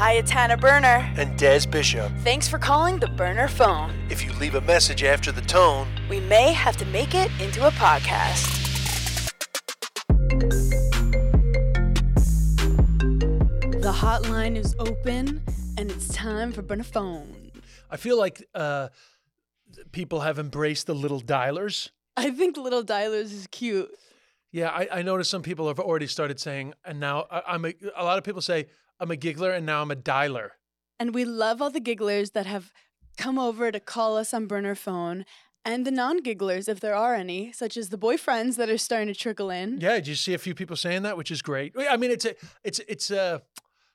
[0.00, 1.12] Hi, it's Hannah Berner.
[1.18, 2.10] and Des Bishop.
[2.24, 3.92] Thanks for calling the Berner phone.
[4.08, 7.66] If you leave a message after the tone, We may have to make it into
[7.66, 8.48] a podcast.
[13.82, 15.42] The hotline is open
[15.76, 17.50] and it's time for Berner phone.
[17.90, 18.88] I feel like uh,
[19.92, 21.90] people have embraced the little dialers.
[22.16, 23.90] I think Little Dialers is cute.
[24.50, 27.74] Yeah, I, I noticed some people have already started saying, and now I, I'm a,
[27.94, 28.66] a lot of people say,
[29.00, 30.50] I'm a giggler and now I'm a dialer.
[30.98, 32.72] And we love all the gigglers that have
[33.16, 35.24] come over to call us on Berner phone
[35.64, 39.08] and the non gigglers, if there are any, such as the boyfriends that are starting
[39.08, 39.80] to trickle in.
[39.80, 41.74] Yeah, did you see a few people saying that, which is great.
[41.78, 42.34] I mean, it's a,
[42.64, 43.42] it's, it's a,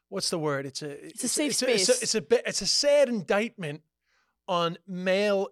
[0.09, 0.65] what's the word?
[0.65, 2.03] It's a, It's a safe it's A, it's, a, space.
[2.03, 3.81] it's a, bit- it's a sad indictment
[4.47, 5.49] on male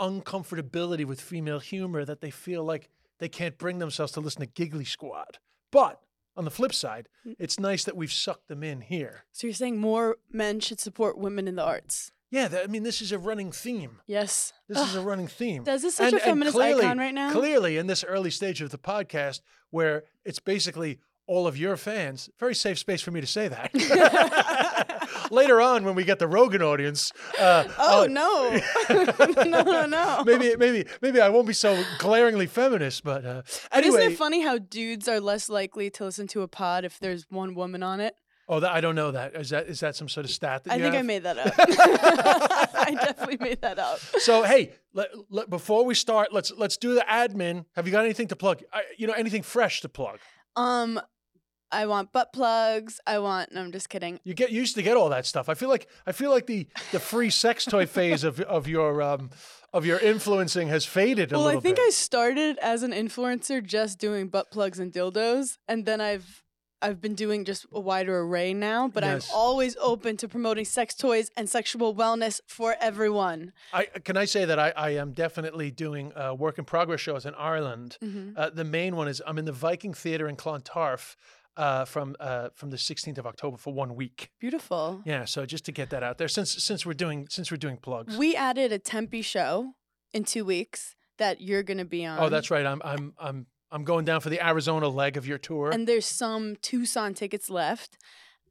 [0.00, 4.46] uncomfortability with female humor that they feel like they can't bring themselves to listen to
[4.46, 5.38] Giggly Squad.
[5.70, 6.00] But
[6.36, 7.36] on the flip side, Mm.
[7.38, 9.24] it's nice that we've sucked them in here.
[9.32, 12.10] So you're saying more men should support women in the arts?
[12.30, 14.00] Yeah, that, I mean, this is a running theme.
[14.06, 14.52] Yes.
[14.68, 15.62] This is a running theme.
[15.62, 17.30] Does this such a feminist icon right now.
[17.30, 19.40] Clearly, in this early stage of the podcast,
[19.70, 23.70] where it's basically all of your fans, very safe space for me to say that.
[25.30, 30.22] Later on, when we get the Rogan audience, uh, Oh I'll- no, no, no, no.
[30.24, 34.42] maybe, maybe, maybe I won't be so glaringly feminist, but uh, But isn't it funny
[34.42, 38.00] how dudes are less likely to listen to a pod if there's one woman on
[38.00, 38.14] it?
[38.46, 39.34] Oh, that, I don't know that.
[39.36, 41.54] Is that is that some sort of stat that I think I made that up.
[41.58, 43.98] I definitely made that up.
[44.18, 47.64] So hey, let, let, before we start, let's let's do the admin.
[47.74, 48.62] Have you got anything to plug?
[48.70, 50.18] I, you know, anything fresh to plug?
[50.56, 51.00] Um,
[51.74, 53.00] I want butt plugs.
[53.06, 53.52] I want.
[53.52, 54.20] No, I'm just kidding.
[54.24, 55.48] You get you used to get all that stuff.
[55.48, 59.02] I feel like I feel like the the free sex toy phase of of your
[59.02, 59.30] um
[59.72, 61.86] of your influencing has faded a Well, I think bit.
[61.86, 66.42] I started as an influencer just doing butt plugs and dildos, and then I've
[66.80, 68.88] I've been doing just a wider array now.
[68.88, 69.30] But Yes.
[69.30, 73.52] I'm always open to promoting sex toys and sexual wellness for everyone.
[73.72, 77.24] I can I say that I, I am definitely doing uh, work in progress shows
[77.26, 77.96] in Ireland.
[78.02, 78.32] Mm-hmm.
[78.36, 81.16] Uh, the main one is I'm in the Viking Theatre in Clontarf
[81.56, 84.30] uh, from uh, from the 16th of October for one week.
[84.40, 85.02] Beautiful.
[85.04, 87.76] Yeah, so just to get that out there, since since we're doing since we're doing
[87.76, 88.16] plugs.
[88.16, 89.74] We added a Tempe show
[90.12, 92.18] in two weeks that you're gonna be on.
[92.18, 92.66] oh, that's right.
[92.66, 95.70] I'm I'm I'm I'm going down for the Arizona leg of your tour.
[95.70, 97.98] And there's some Tucson tickets left,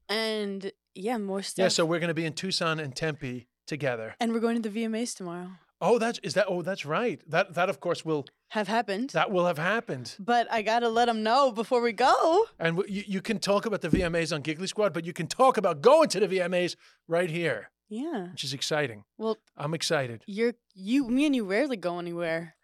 [0.10, 1.64] and yeah, more stuff.
[1.64, 4.16] yeah, so we're going to be in Tucson and Tempe together.
[4.20, 5.52] and we're going to the VMAs tomorrow.
[5.86, 6.46] Oh, that's is that?
[6.48, 7.22] Oh, that's right.
[7.30, 8.26] That that of course will
[8.58, 9.10] Have happened.
[9.12, 10.16] that will have happened.
[10.20, 12.16] but I gotta let them know before we go.
[12.58, 15.28] And w- you, you can talk about the VMAs on Giggly Squad, but you can
[15.28, 16.76] talk about going to the VMAs
[17.16, 18.32] right here, Yeah.
[18.32, 19.04] which is exciting.
[19.18, 20.24] Well, I'm excited.
[20.26, 22.56] you're you, me, and you rarely go anywhere,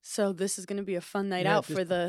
[0.00, 2.04] so this is gonna be a fun night Yeah, out for the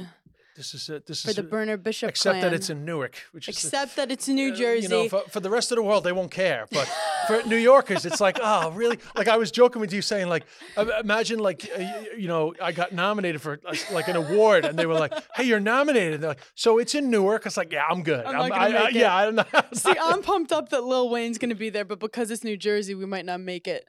[0.59, 2.42] This is this for is the Berner Bishop except clan.
[2.42, 4.84] that it's in Newark, which Except that it's in New uh, Jersey.
[4.84, 6.68] You know, for, for the rest of the world, they won't care.
[6.70, 6.86] But
[7.28, 9.00] for New Yorkers, it's like, oh, really?
[9.16, 10.44] Like I was joking with you, saying like,
[11.00, 11.81] imagine like, uh,
[12.18, 15.46] you know, I got nominated for like, like an award, and they were like, hey,
[15.46, 16.19] you're nominated.
[16.19, 17.46] They're like, so it's in Newark.
[17.46, 18.25] It's like, yeah, I'm good.
[18.25, 19.00] I'm not gonna I, I- make it.
[19.00, 19.46] yeah, I don't know.
[19.72, 22.96] See, I'm pumped up that Lil Wayne's gonna be there, but because it's New Jersey,
[22.96, 23.86] we might not make it.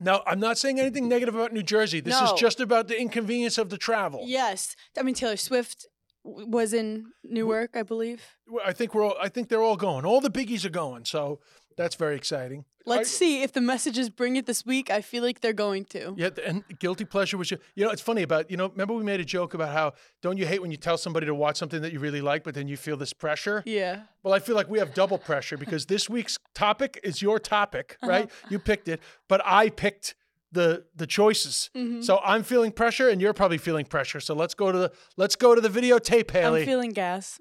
[0.00, 2.00] No, I'm not saying anything negative about New Jersey.
[2.00, 2.32] This No.
[2.32, 4.22] is just about the inconvenience of the travel.
[4.24, 5.86] Yes, I mean Taylor Swift
[6.24, 8.22] was in Newark, I believe.
[8.64, 10.04] I think we're all, I think they're all going.
[10.04, 11.04] All the biggies are going.
[11.04, 11.40] So
[11.76, 12.64] that's very exciting.
[12.86, 14.90] Let's I- see if the messages bring it this week.
[14.90, 16.14] I feel like they're going to.
[16.16, 17.58] Yeah, and guilty pleasure was you.
[17.74, 18.68] You know, it's funny about you know.
[18.68, 21.34] Remember we made a joke about how don't you hate when you tell somebody to
[21.34, 23.62] watch something that you really like, but then you feel this pressure.
[23.64, 24.02] Yeah.
[24.22, 27.96] Well, I feel like we have double pressure because this week's topic is your topic,
[28.02, 28.10] uh-huh.
[28.10, 28.30] right?
[28.50, 30.14] You picked it, but I picked
[30.54, 31.70] the the choices.
[31.76, 32.00] Mm-hmm.
[32.00, 34.20] So I'm feeling pressure, and you're probably feeling pressure.
[34.20, 36.60] So let's go to the let's go to the videotape, Haley.
[36.60, 37.40] I'm feeling gas.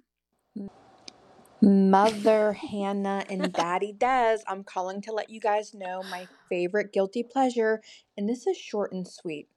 [1.62, 7.24] Mother Hannah and Daddy Des, I'm calling to let you guys know my favorite guilty
[7.24, 7.82] pleasure,
[8.18, 9.48] and this is short and sweet.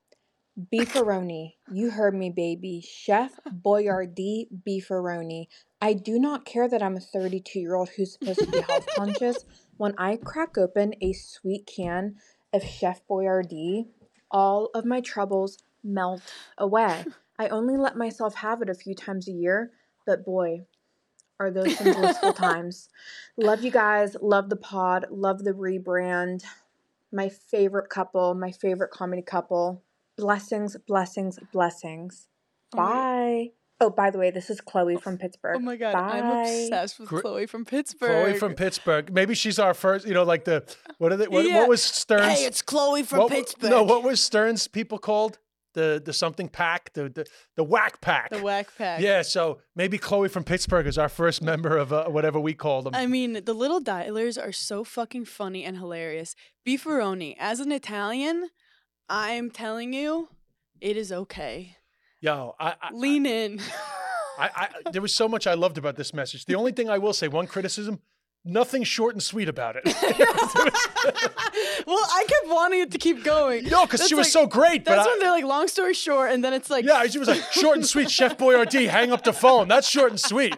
[0.72, 1.54] Beefaroni.
[1.70, 2.80] You heard me, baby.
[2.80, 5.48] Chef Boyardee beefaroni.
[5.82, 8.86] I do not care that I'm a 32 year old who's supposed to be health
[8.96, 9.44] conscious.
[9.76, 12.16] When I crack open a sweet can
[12.56, 13.86] of Chef Boyardee,
[14.30, 16.22] all of my troubles melt
[16.58, 17.04] away.
[17.38, 19.70] I only let myself have it a few times a year,
[20.06, 20.62] but boy,
[21.38, 22.88] are those some blissful times.
[23.36, 24.16] Love you guys.
[24.22, 25.06] Love the pod.
[25.10, 26.42] Love the rebrand.
[27.12, 28.34] My favorite couple.
[28.34, 29.82] My favorite comedy couple.
[30.16, 32.28] Blessings, blessings, blessings.
[32.72, 33.50] Bye.
[33.80, 35.56] Oh, by the way, this is Chloe from Pittsburgh.
[35.56, 36.20] Oh my god, Bye.
[36.20, 38.24] I'm obsessed with Gr- Chloe from Pittsburgh.
[38.24, 39.12] Chloe from Pittsburgh.
[39.12, 40.06] Maybe she's our first.
[40.06, 40.64] You know, like the
[40.98, 41.28] what are they?
[41.28, 41.56] What, Yeah.
[41.56, 42.38] what was Stern's?
[42.38, 43.70] Hey, it's Chloe from what, Pittsburgh.
[43.70, 45.38] No, what was Stern's people called?
[45.76, 48.30] the the something pack, the the the Wack Pack.
[48.30, 49.00] The Wack Pack.
[49.00, 52.82] Yeah, so maybe Chloe from Pittsburgh is our first member of uh, whatever we call
[52.82, 52.94] them.
[52.94, 56.34] I mean, the little dialers are so fucking funny and hilarious.
[56.66, 58.48] Beefaroni, as an Italian,
[59.08, 60.30] I'm telling you,
[60.80, 61.76] it is okay.
[62.26, 63.60] Yo, I, I, Lean in.
[64.36, 66.44] I, I, there was so much I loved about this message.
[66.46, 68.00] The only thing I will say, one criticism,
[68.44, 69.82] nothing short and sweet about it.
[71.86, 73.66] well, I kept wanting it to keep going.
[73.66, 74.84] no, because she was like- so great.
[74.84, 77.20] But That's I- when they're like, long story short, and then it's like, yeah, she
[77.20, 78.10] was like short and sweet.
[78.10, 79.68] Chef Boyardee, hang up the phone.
[79.68, 80.56] That's short and sweet.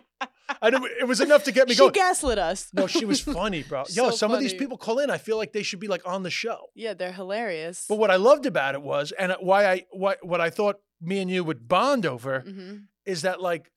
[0.62, 1.92] And it, it was enough to get me she going.
[1.92, 2.70] gaslit us.
[2.72, 3.80] no, she was funny, bro.
[3.90, 5.10] Yo, So some of these people call in.
[5.10, 6.70] I feel like they should be like on the show.
[6.74, 7.84] Yeah, they're hilarious.
[7.86, 11.20] But what I loved about it was, and why I what what I thought me
[11.20, 13.70] and you would bond over hmm is that like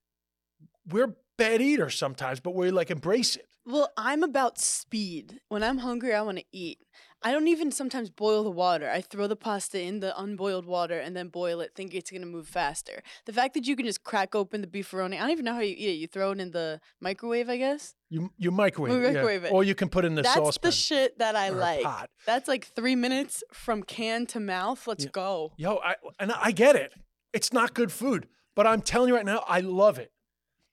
[0.88, 3.46] we're bad eaters sometimes, but we like embrace it.
[3.66, 5.40] Well, I'm about speed.
[5.48, 6.80] When I'm hungry, I want to eat.
[7.24, 8.90] I don't even sometimes boil the water.
[8.90, 12.26] I throw the pasta in the unboiled water and then boil it, thinking it's gonna
[12.26, 13.04] move faster.
[13.26, 15.60] The fact that you can just crack open the beefaroni, I don't even know how
[15.60, 16.00] you eat it.
[16.00, 17.94] You throw it in the microwave, I guess.
[18.10, 19.48] You you microwave, We it, yeah.
[19.48, 19.52] it.
[19.52, 20.68] or you can put in the That's saucepan.
[20.70, 21.84] the shit that I like.
[21.84, 22.10] pot.
[22.26, 24.88] That's like three minutes from can to mouth.
[24.88, 25.12] Let's Yeah.
[25.12, 25.54] go.
[25.58, 26.92] Yo, I and I get it.
[27.34, 30.12] It's not good food, but I'm telling you right now, I love it.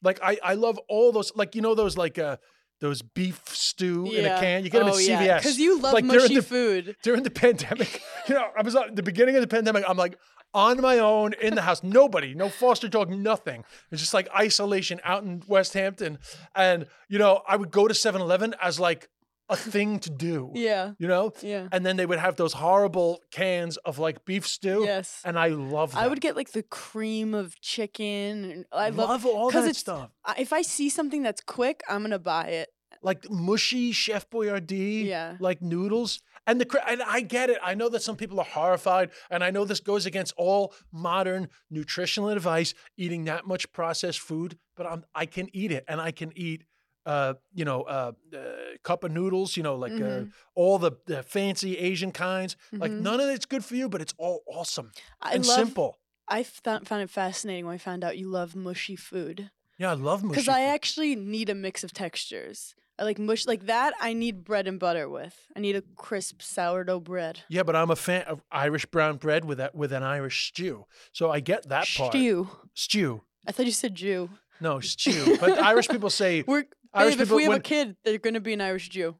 [0.02, 2.36] Like I I love all those like you know those like uh
[2.80, 4.64] those beef stew in a can.
[4.64, 5.04] You get them oh, at.
[5.04, 5.38] CVS.
[5.38, 6.96] Because you love like during mushy the, food.
[7.02, 8.02] during the pandemic.
[8.28, 9.84] You know, I was at the beginning of the pandemic.
[9.88, 10.18] I'm like
[10.52, 11.82] on my own in the house.
[11.82, 13.64] Nobody, no foster dog, nothing.
[13.90, 16.18] It's just like isolation out in Westhampton.
[16.54, 19.08] And you know, I would go to 7-Eleven as like
[19.48, 20.50] a thing to do.
[20.54, 20.92] Yeah.
[20.98, 21.68] You know, Yeah.
[21.72, 24.82] and then they would have those horrible cans of like beef stew.
[24.84, 25.20] Yes.
[25.24, 25.98] And I love that.
[26.00, 28.64] I would get like the cream of chicken.
[28.72, 30.10] I love, all 'cause that it's- stuff.
[30.38, 32.68] If I see something that's quick, I'm gonna buy it.
[33.02, 35.36] Like mushy Chef Boyardee, Yeah.
[35.40, 36.20] like noodles.
[36.46, 37.58] And the and I get it.
[37.62, 41.48] I know that some people are horrified, and I know this goes against all modern
[41.70, 44.58] nutritional advice, eating that much processed food.
[44.76, 46.64] But I'm I can eat it, and I can eat,
[47.08, 48.38] uh, you know, uh, uh
[48.82, 49.56] cup of noodles.
[49.56, 50.30] You know, like uh, Mhm.
[50.54, 52.56] all the, the fancy Asian kinds.
[52.72, 53.00] Like Mhm.
[53.08, 55.56] none of it's good for you, but it's all awesome I and love.
[55.56, 55.98] simple.
[56.28, 59.94] I found found it fascinating when I found out you love mushy food Yeah, I
[59.94, 60.34] love mushy.
[60.34, 62.74] because I actually need a mix of textures.
[63.00, 63.94] I like mush like that.
[64.00, 65.36] I need bread and butter with.
[65.56, 67.36] I need a crisp sourdough bread.
[67.48, 70.84] Yeah, but I'm a fan of Irish brown bread with that with an Irish stew.
[71.12, 72.12] So I get that part.
[72.12, 72.48] Stew.
[72.74, 73.22] Stew.
[73.46, 74.28] I thought you said Jew.
[74.60, 75.36] No, stew.
[75.40, 78.52] But Irish people say We're Irish if we have when- a kid, they're gonna be
[78.54, 79.16] an Irish Jew.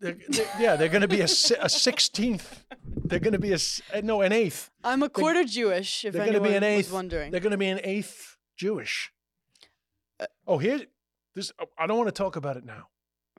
[0.00, 2.64] they're, they're- yeah, they're going to be a a sixteenth.
[3.06, 3.58] They're going to be a
[3.92, 4.70] uh, no an eighth.
[4.82, 6.04] I'm a quarter Jewish.
[6.04, 6.92] If they're gonna anyone be an eighth.
[6.92, 7.30] wondering.
[7.30, 9.12] They're going to be an eighth Jewish.
[10.20, 10.80] Uh, Oh, here,
[11.34, 11.52] this.
[11.78, 12.88] I don't want to talk about it now,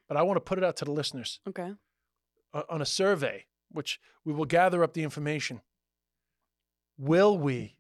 [0.08, 1.72] but I want to put it out to the listeners Okay.
[2.54, 5.62] uh, on a survey, which we will gather up the information.
[6.98, 7.78] Will we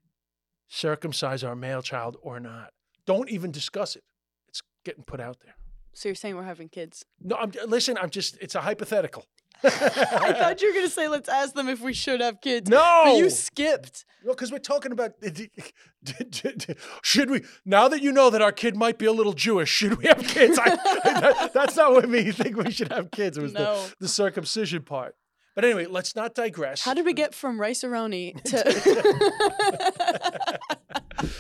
[0.68, 2.74] circumcise our male child or not?
[3.06, 4.04] Don't even discuss it.
[4.50, 5.56] It's getting put out there.
[5.96, 7.06] So you're saying we're having kids?
[7.22, 7.98] No, I'm listen.
[7.98, 8.38] I'm just.
[8.42, 9.26] It's a hypothetical.
[9.64, 12.70] I thought you were gonna say let's ask them if we should have kids.
[12.70, 13.02] no.
[13.06, 14.06] But you skipped.
[14.24, 15.14] Well, because we're talking about
[17.02, 19.98] should we now that you know that our kid might be a little Jewish, should
[19.98, 20.60] we have kids?
[20.60, 20.76] I,
[21.06, 23.38] that- that's not what made me think we should have kids.
[23.38, 23.76] It was No.
[23.88, 25.16] the, the circumcision part.
[25.56, 26.82] But anyway, let's not digress.
[26.82, 28.60] How did we get from Rice-A-Roni to?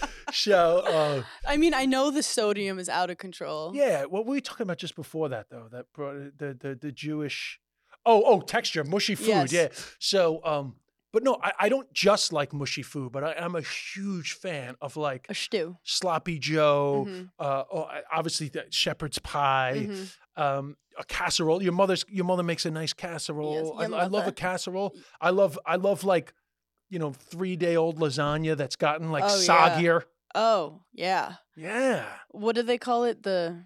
[0.36, 0.80] so?
[0.86, 3.72] Uh, I mean, I know the sodium is out of control.
[3.76, 5.68] yeah, what were we talking about just before that though?
[5.72, 7.60] That brought the the the Jewish.
[8.08, 9.51] Oh, oh, texture, mushy food.
[9.51, 9.51] Yes.
[9.51, 9.68] Yeah.
[9.98, 10.75] So, um,
[11.12, 14.75] but no, I, I don't just like mushy food, but I am a huge fan
[14.80, 15.77] of like A stew.
[15.82, 17.08] sloppy Joe.
[17.10, 20.08] Mhm, uh, oh, obviously the shepherd's pie, mhm.
[20.36, 21.63] um, a casserole.
[21.63, 23.75] Your mother's your mother makes a nice casserole.
[23.80, 24.94] I, I love a casserole.
[25.20, 26.34] I love I love like
[26.89, 30.00] you know three day old lasagna that's gotten like Oh, yeah.
[30.36, 31.36] Oh yeah.
[31.58, 33.24] Yeah, What do they call it?
[33.24, 33.63] The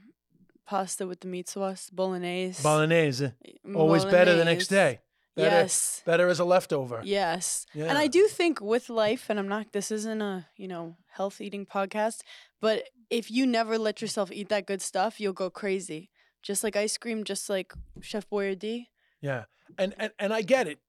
[0.65, 2.61] pasta with the meat sauce, bolognese.
[2.61, 4.99] bolognese eh, always better the next day.
[5.35, 6.03] Better, Yes.
[6.05, 7.01] better as a leftover.
[7.03, 7.65] Yes.
[7.73, 11.39] And I do think with life, and I'm not, this isn't a, you know, health
[11.41, 12.21] eating podcast,
[12.61, 16.11] but if you never let yourself eat that good stuff, you'll go crazy.
[16.43, 18.87] Just like ice cream, just like Chef Boyardee.
[19.21, 19.45] Yeah,
[19.77, 20.79] and and and I get it.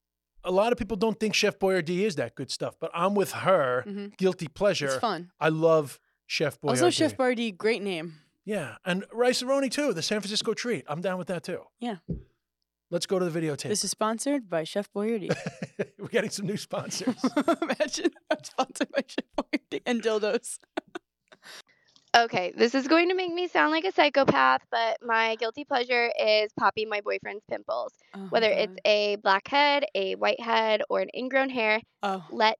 [0.43, 3.31] A lot of people don't think Chef Boyardee is that good stuff, but I'm with
[3.31, 3.83] her.
[3.87, 4.17] Mhm.
[4.17, 4.87] Guilty pleasure.
[4.87, 5.31] It's fun.
[5.39, 6.69] I love Chef Boyardee.
[6.69, 8.15] Also, Chef Boyardee, great name.
[8.43, 10.83] Yeah, and Rice-A-Roni too, the San Francisco treat.
[10.87, 11.61] I'm down with that too.
[11.79, 11.97] Yeah.
[12.89, 13.69] Let's go to the videotape.
[13.69, 15.29] This is sponsored by Chef Boyardee.
[15.99, 17.15] We're getting some new sponsors.
[17.61, 20.57] Imagine I'm sponsored by Chef Boyardee and dildos.
[22.15, 26.11] Okay, this is going to make me sound like a psychopath, but my guilty pleasure
[26.19, 27.93] is popping my boyfriend's pimples.
[28.13, 32.59] Oh, Whether it's a black head, a white head, or an ingrown hair, oh, let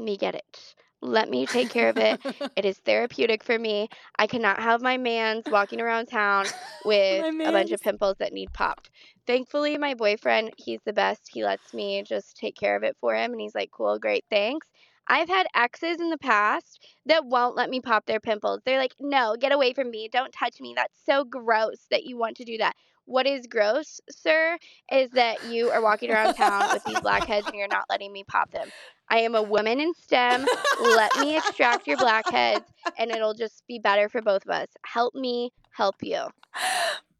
[0.00, 0.74] me get it.
[1.02, 2.20] Let me take care of it.
[2.56, 3.88] It is therapeutic for me.
[4.18, 6.46] I cannot have my mans walking around town
[6.84, 8.90] with a bunch of pimples that need popped.
[9.26, 11.30] Thankfully, my boyfriend, he's the best.
[11.32, 14.24] He lets me just take care of it for him, and he's like, cool, great,
[14.30, 14.66] thanks.
[15.10, 18.60] I've had exes in the past that won't let me pop their pimples.
[18.64, 20.08] They're like, no, get away from me.
[20.10, 20.72] Don't touch me.
[20.76, 22.76] That's so gross that you want to do that.
[23.06, 24.56] What is gross, sir,
[24.92, 28.22] is that you are walking around town with these blackheads and you're not letting me
[28.22, 28.68] pop them.
[29.08, 30.46] I am a woman in STEM.
[30.80, 34.68] Let me extract your blackheads and it'll just be better for both of us.
[34.84, 36.28] Help me help you.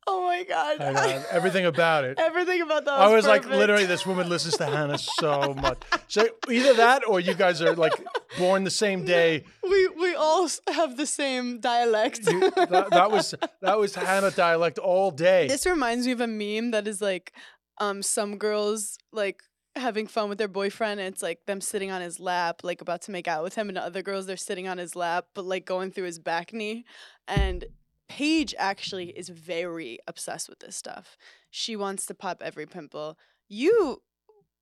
[0.06, 0.80] Oh my god.
[0.80, 2.18] I know everything about it.
[2.30, 2.94] Everything about that.
[2.94, 5.78] I was like, literally, this woman listens to Hannah so much.
[6.08, 7.92] So either that, or you guys are like
[8.38, 9.44] born the same day.
[9.62, 12.20] We we all have the same dialect.
[12.26, 15.48] You, that, that was that was Hannah dialect all day.
[15.48, 17.32] This reminds me of a meme that is like,
[17.78, 19.42] um, some girls like
[19.76, 23.02] having fun with their boyfriend, and it's like them sitting on his lap, like about
[23.02, 25.64] to make out with him, and other girls they're sitting on his lap, but like
[25.64, 26.84] going through his back knee.
[27.28, 27.64] And
[28.10, 31.16] Paige actually is very obsessed with this stuff.
[31.48, 33.16] She wants to pop every pimple.
[33.48, 34.02] You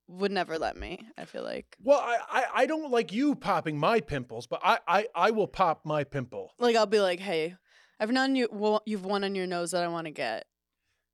[0.07, 1.09] would never let me.
[1.17, 1.75] I feel like.
[1.83, 5.47] Well, I, I I don't like you popping my pimples, but I I, I will
[5.47, 6.53] pop my pimple.
[6.59, 7.57] Like I'll be like, hey,
[7.99, 8.49] I've known you.
[8.53, 10.45] Well, you've one on your nose that I want to get,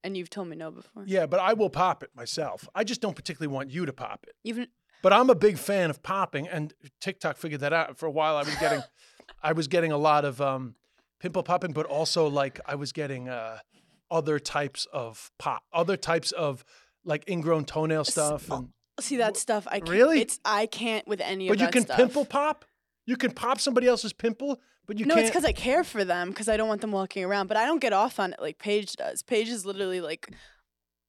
[0.03, 1.05] and you've told me no before.
[1.07, 2.69] Yeah, but I will pop it myself.
[2.75, 4.35] I just don't particularly want you to pop it.
[4.43, 4.67] Even
[5.03, 7.97] But I'm a big fan of popping, and TikTok figured that out.
[7.97, 8.83] For a while, I was getting,
[9.43, 10.75] I was getting a lot of um,
[11.25, 13.59] pimple popping, but also like I was getting uh,
[14.11, 16.67] other types of pop, other types of
[17.03, 18.51] like ingrown toenail stuff.
[18.51, 18.69] And,
[19.01, 19.67] see that stuff.
[19.71, 20.21] I can't, Really?
[20.21, 21.97] It's I can't with any but of But you can stuff.
[21.97, 22.67] pimple pop.
[23.07, 25.25] You can pop somebody else's pimple, but you no, can't.
[25.27, 27.47] it's because I care for them because I don't want them walking around.
[27.47, 29.23] But I don't get off on it like Paige does.
[29.23, 30.31] Paige is literally like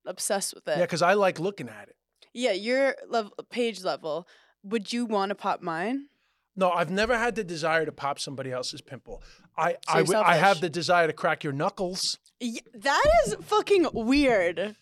[0.06, 0.78] obsessed with it.
[0.78, 1.98] yeah, because I like looking at it.
[2.34, 4.30] Yeah, your level, Paige level.
[4.64, 6.08] Would you want to pop mine?
[6.56, 9.22] No, I've never had the desire to pop somebody else's pimple.
[9.58, 12.18] I So I, w- I have the desire to crack your knuckles.
[12.42, 14.76] Y- that is fucking weird.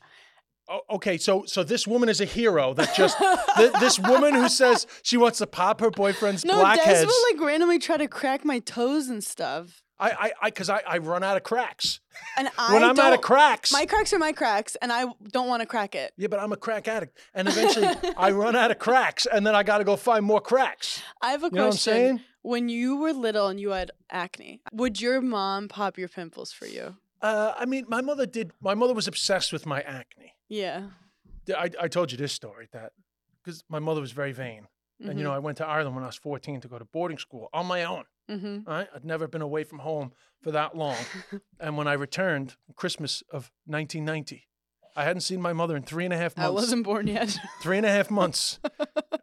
[0.70, 3.18] Oh, okay, so so this woman is a hero that just
[3.58, 7.06] th- this woman who says she wants to pop her boyfriend's No, Des blackheads.
[7.06, 9.83] will like randomly try to crack my toes and stuff.
[10.00, 12.00] I I I because I, I run out of cracks
[12.38, 13.72] And I when I'm out of cracks.
[13.72, 16.14] My cracks are my cracks, and I don't want to crack it.
[16.18, 19.56] yeah, but I'm a crack addict, and eventually I run out of cracks, and then
[19.56, 21.02] I got to go find more cracks.
[21.22, 21.94] I have a You know what I'm question.
[21.94, 22.22] saying?
[22.42, 26.66] When you were little and you had acne, would your mom pop your pimples for
[26.66, 26.98] you?
[27.22, 28.52] Uh, I mean, my mother did.
[28.62, 30.34] My mother was obsessed with my acne.
[30.50, 30.88] Yeah.
[31.58, 32.92] I, I told you this story that
[33.44, 34.68] because my mother was very vain,
[35.00, 37.18] and you know I went to Ireland when I was 14 to go to boarding
[37.18, 38.04] school on my own.
[38.30, 38.70] Mm-hmm.
[38.70, 40.98] Right, I'd never been away from home for that long,
[41.60, 44.48] and when I returned, Christmas of 1990,
[44.96, 46.48] I hadn't seen my mother in three and a half months.
[46.48, 47.38] I wasn't born yet.
[47.62, 48.60] Three and a half months.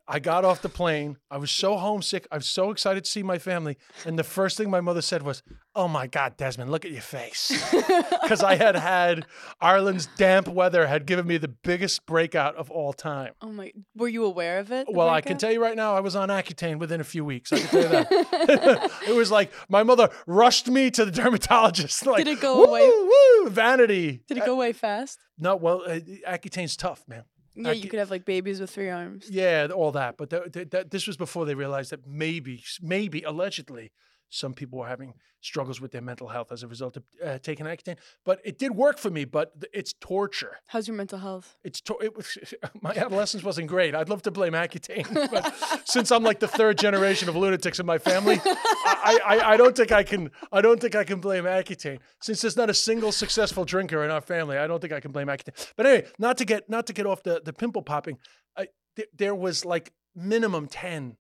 [0.09, 1.19] I got off the plane.
[1.31, 2.27] I was so homesick.
[2.33, 3.77] I was so excited to see my family.
[4.05, 5.43] And the first thing my mother said was,
[5.77, 7.53] Oh my God, Desmond, look at your face.
[8.31, 9.27] Because I had had
[9.61, 13.33] Ireland's damp weather had given me the biggest breakout of all time.
[13.43, 13.73] oh my!
[13.97, 14.87] Were you aware of it?
[14.89, 17.53] Well, I can tell you right now, I was on Accutane within a few weeks.
[17.53, 18.91] I can tell you that.
[19.09, 22.07] it was like my mother rushed me to the dermatologist.
[22.07, 24.23] Like, Did it go woo, away- Woo, vanity.
[24.29, 25.19] Did it go away fast?
[25.41, 27.25] No, well, uh, Accutane's tough, man.
[27.55, 29.29] Yeah, you could have like babies with three arms.
[29.29, 30.17] Yeah, all that.
[30.17, 33.91] But th- th- that, this was before they realized that maybe, maybe, allegedly,
[34.31, 37.67] some people were having struggles with their mental health as a result of uh, taking
[37.67, 37.97] Accutane.
[38.25, 39.25] But it did work for me.
[39.25, 40.59] But th- it's torture.
[40.69, 41.57] How's your mental health?
[41.65, 42.39] It's to- it was
[42.83, 43.95] my adolescence wasn't great.
[43.95, 47.87] I'd love to blame Accutane, but since I'm like the third generation of lunatics in
[47.87, 50.31] my family, I, I, I don't think I can.
[50.53, 51.99] I don't think I can blame Accutane.
[52.23, 55.11] Since there's not a single successful drinker in our family, I don't think I can
[55.13, 55.73] blame Accutane.
[55.77, 58.19] But anyway, not to get not to get off the the pimple popping.
[58.57, 61.17] I, th- there was like minimum ten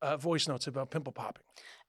[0.00, 1.42] uh, voice notes about pimple popping.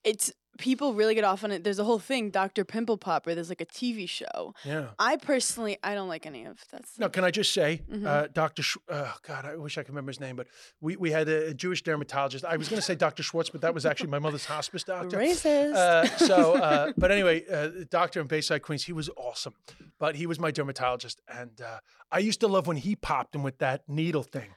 [0.04, 1.64] It's people really get off on it.
[1.64, 2.64] There's a whole thing, Dr.
[2.64, 3.34] Pimple Popper.
[3.34, 4.54] There's like a TV show.
[4.64, 4.90] Yeah.
[5.00, 6.84] I personally, I don't like any of that.
[7.00, 8.06] No, can I just say, Mhm.
[8.06, 8.62] uh, Dr.
[8.62, 10.46] Sch- uh, God, I wish I could remember his name, but
[10.80, 12.46] we, we had a, Jewish dermatologist.
[12.46, 13.24] I was going to say Dr.
[13.24, 15.18] Schwartz, but that was actually my mother's hospice doctor.
[15.18, 15.74] Racist.
[15.74, 19.56] Uh, so, uh, but anyway, uh, doctor in Bayside, Queens, he was awesome,
[19.98, 21.80] but he was my dermatologist, and uh,
[22.12, 24.52] I used to love when he popped him with that needle thing,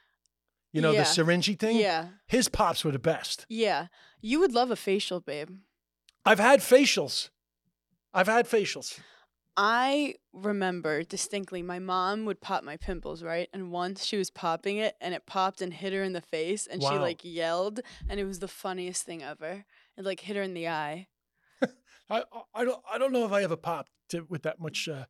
[0.77, 1.01] you know, Yeah.
[1.01, 1.77] the syringy thing.
[1.79, 3.47] yeah, His pops were the best.
[3.49, 3.87] yeah.
[4.21, 5.51] You would love a facial, babe.
[6.25, 7.31] I've had facials.
[8.13, 8.99] I've had facials.
[9.57, 13.49] I remember distinctly my mom would pop my pimples, right?
[13.55, 16.67] And once she was popping it and it popped and hit her in the face
[16.67, 19.65] and she like yelled and it was the funniest thing ever.
[19.97, 21.07] It like hit her in the eye.
[22.11, 23.91] I, I- don't I don't know if I ever popped
[24.29, 25.07] with that much uh,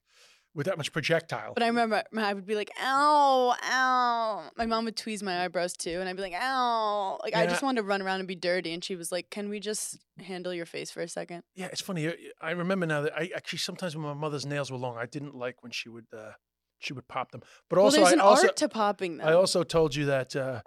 [0.57, 1.53] with that much projectile.
[1.53, 4.51] But I remember I would be like, ow, ow.
[4.57, 7.19] My mom would tweeze my eyebrows too, and I'd be like, ow.
[7.23, 9.51] Like I just wanted to run around and be dirty, and she was like, "Can
[9.51, 11.43] we just handle your face for a second?
[11.55, 12.09] yeah, it's funny.
[12.09, 15.07] uh, I remember now that I actually sometimes when my mother's nails were long, I
[15.07, 16.33] didn't like when she would uh,
[16.79, 17.43] she would pop them.
[17.69, 19.29] But also, well, there's I an also art to popping them.
[19.29, 20.63] I also told you that uh,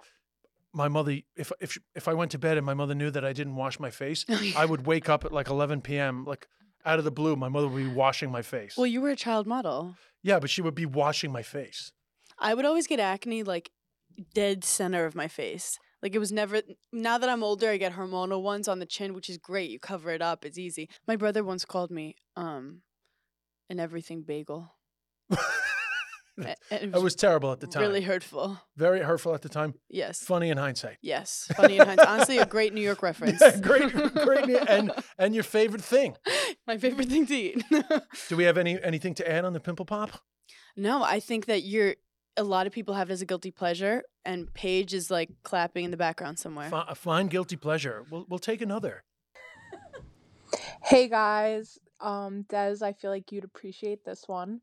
[0.72, 3.32] my mother, if if if I went to bed and my mother knew that I
[3.32, 4.52] didn't wash my face, Oh, yeah.
[4.56, 6.24] I would wake up at like 11 p.m.
[6.24, 6.46] like
[6.84, 7.36] out of the blue.
[7.36, 8.76] My mother would be washing my face.
[8.76, 9.96] well, you were a child model.
[10.22, 11.92] yeah, but she would be washing my face.
[12.38, 13.70] I would always get acne like
[14.34, 15.78] dead center of my face.
[16.02, 16.62] Like it was never.
[16.92, 19.70] Now that I'm older, I get hormonal ones on the chin, which is great.
[19.70, 20.88] You cover it up; it's easy.
[21.06, 22.80] My brother once called me um,
[23.68, 24.74] an everything bagel.
[26.38, 27.82] A- and it It was terrible at the time.
[27.82, 28.58] really hurtful.
[28.76, 29.74] Very hurtful at the time.
[29.88, 30.22] Yes.
[30.22, 30.96] Funny in hindsight.
[31.02, 31.50] Yes.
[31.56, 32.08] Funny in hindsight.
[32.08, 33.40] Honestly, a great New York reference.
[33.40, 36.16] Yeah, great, great, and and your favorite thing.
[36.66, 37.64] My favorite thing to eat.
[38.28, 40.10] Do we have any anything to add on the pimple pop?
[40.76, 41.94] no, I think that you're.
[42.36, 45.84] A lot of people have it as a guilty pleasure, and Paige is like clapping
[45.84, 46.70] in the background somewhere.
[46.70, 48.04] Fi- a fine guilty pleasure.
[48.10, 49.02] We'll we'll take another.
[50.82, 54.60] Hey guys, um, Des, I feel like you'd appreciate this one.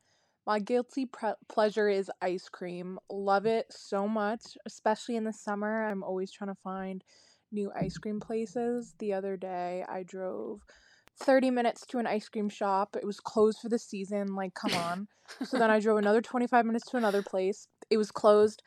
[0.47, 2.99] My guilty pre- pleasure is ice cream.
[3.11, 5.85] Love it so much, especially in the summer.
[5.85, 7.03] I'm always trying to find
[7.51, 8.95] new ice cream places.
[8.97, 10.61] The other day, I drove
[11.21, 12.95] 30 minutes to an ice cream shop.
[12.95, 14.35] It was closed for the season.
[14.35, 15.09] Like, come on.
[15.43, 17.67] so then I drove another 25 minutes to another place.
[17.89, 18.63] It was closed.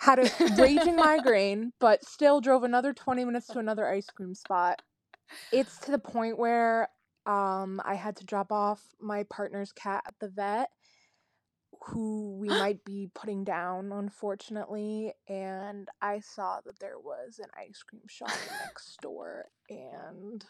[0.00, 4.82] Had a raging migraine, but still drove another 20 minutes to another ice cream spot.
[5.50, 6.90] It's to the point where
[7.24, 10.70] um I had to drop off my partner's cat at the vet
[11.86, 17.82] who we might be putting down unfortunately and I saw that there was an ice
[17.82, 18.30] cream shop
[18.64, 20.44] next door and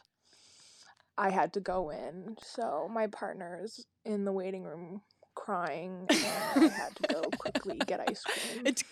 [1.17, 2.37] I had to go in.
[2.43, 5.03] So my partner's in the waiting room
[5.35, 8.67] crying and I had to go quickly get ice cream.
[8.67, 8.83] It's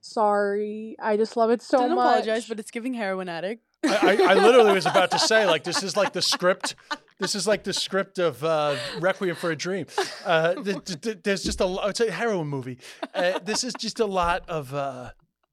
[0.00, 0.96] Sorry.
[1.00, 2.20] I just love it so don't much.
[2.20, 3.62] apologize, but it's giving heroin addict.
[3.84, 6.74] I, I, I literally was about to say like this is like the script.
[7.20, 9.86] This is like the script of uh, Requiem for a Dream.
[10.24, 11.90] Uh, th- th- th- there's just a lot.
[11.90, 12.78] It's a heroin movie.
[13.14, 14.74] Uh, this is just a lot of.
[14.74, 15.10] Uh,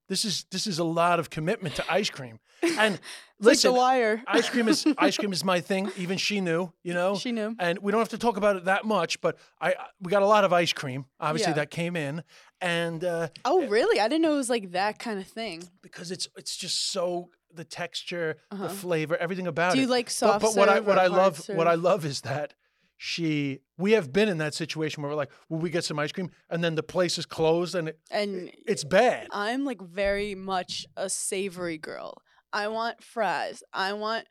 [0.08, 2.40] this is this is a lot of commitment to ice cream.
[2.80, 3.00] And
[3.40, 4.24] listen, like the wire.
[4.26, 5.92] ice cream is ice cream is my thing.
[5.98, 7.18] Even she knew, you know.
[7.18, 7.54] She knew.
[7.60, 10.26] And we don't have to talk about it that much, but I we got a
[10.28, 11.06] lot of ice cream.
[11.20, 11.56] Obviously, Yeah.
[11.58, 12.24] that came in,
[12.62, 14.00] and uh, Oh, really?
[14.00, 15.64] I didn't know it was like that kind of thing.
[15.82, 18.68] because it's it's just so the texture, Uh-huh.
[18.68, 19.84] the flavor, everything about Do it.
[19.84, 22.54] you like But, soft but what I what I love what I love is that
[22.98, 26.12] she we have been in that situation where we're like, will we get some ice
[26.12, 26.32] cream?
[26.50, 29.28] And then the place is closed and it, And it's bad.
[29.32, 32.16] I'm like very much a savory girl.
[32.52, 33.62] I want fries.
[33.72, 34.26] I want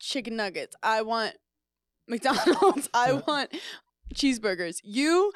[0.00, 0.76] chicken nuggets.
[0.82, 1.34] I want
[2.08, 2.88] McDonald's.
[2.94, 3.50] I want
[4.14, 4.80] cheeseburgers.
[4.82, 5.32] You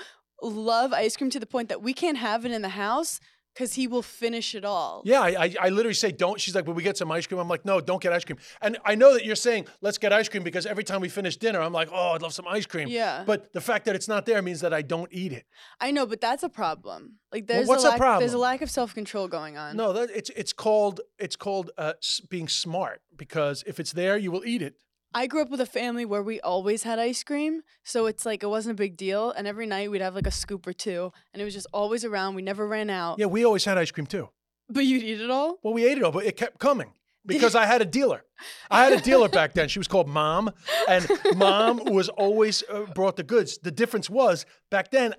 [0.51, 3.21] love ice cream to the point that we can't have it in the house
[3.55, 5.03] because he will finish it all.
[5.05, 6.41] Yeah, I, I I literally say don't.
[6.41, 7.39] She's like, will we get some ice cream?
[7.39, 8.39] I'm like, no, don't get ice cream.
[8.61, 11.37] And I know that you're saying let's get ice cream because every time we finish
[11.37, 12.89] dinner, I'm like, oh, I'd love some ice cream.
[12.89, 13.25] Yeah.
[13.27, 15.45] But the fact that it's not there means that I don't eat it.
[15.81, 17.19] I know, but that's a problem.
[17.33, 19.77] Like Well, there's what's a lack, There's a lack of self control going on.
[19.77, 21.95] No, that it's it's called it's called uh,
[22.29, 24.77] being smart because if it's there, you will eat it.
[25.15, 28.43] I grew up with a family where we always had ice cream, so it's like
[28.43, 29.31] it wasn't a big deal.
[29.31, 32.05] And every night we'd have like a scoop or two, and it was just always
[32.05, 32.35] around.
[32.35, 33.19] We never ran out.
[33.19, 34.29] Yeah, we always had ice cream too.
[34.69, 35.59] But you'd eat it all.
[35.63, 36.93] Well, we ate it all, but it kept coming
[37.27, 38.25] because I had a dealer.
[38.71, 39.69] I had a dealer back then.
[39.69, 40.51] She was called Mom,
[40.89, 43.59] and Mom was always uh, brought the goods.
[43.59, 45.15] The difference was back then.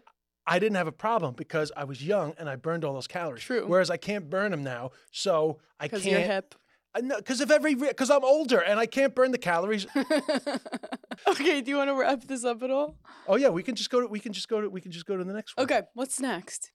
[0.45, 3.43] I didn't have a problem because I was young and I burned all those calories.
[3.43, 3.65] True.
[3.65, 6.03] Whereas I can't burn them now, so I can't.
[6.03, 6.53] you're hip.
[6.95, 9.87] Because of every, because I'm older and I can't burn the calories.
[11.27, 12.97] okay, do you want to wrap this up at all?
[13.27, 15.05] Oh yeah, we can just go to, we can just go to, we can just
[15.05, 15.63] go to the next one.
[15.63, 16.71] Okay, what's next?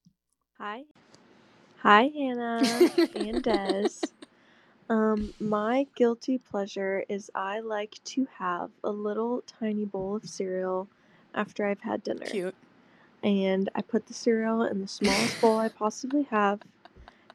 [0.58, 0.82] Hi.
[1.82, 2.62] Hi, Hannah
[3.14, 3.90] and Des.
[4.90, 10.88] Um, my guilty pleasure is I like to have a little tiny bowl of cereal
[11.34, 12.24] after I've had dinner.
[12.24, 12.54] Cute.
[13.22, 16.60] And I put the cereal in the smallest bowl I possibly have,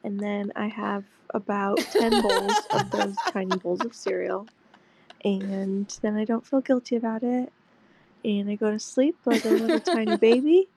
[0.04, 4.46] and then I have about 10 bowls of those tiny bowls of cereal.
[5.24, 7.50] And then I don't feel guilty about it.
[8.24, 10.68] And I go to sleep like a little tiny baby.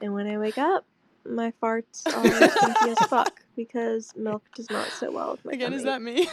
[0.00, 0.86] And when I wake up,
[1.24, 5.74] my farts are stinky as fuck because milk does not sit well with my Again,
[5.74, 6.28] is that me?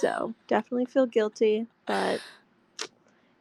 [0.00, 2.20] So definitely feel guilty, but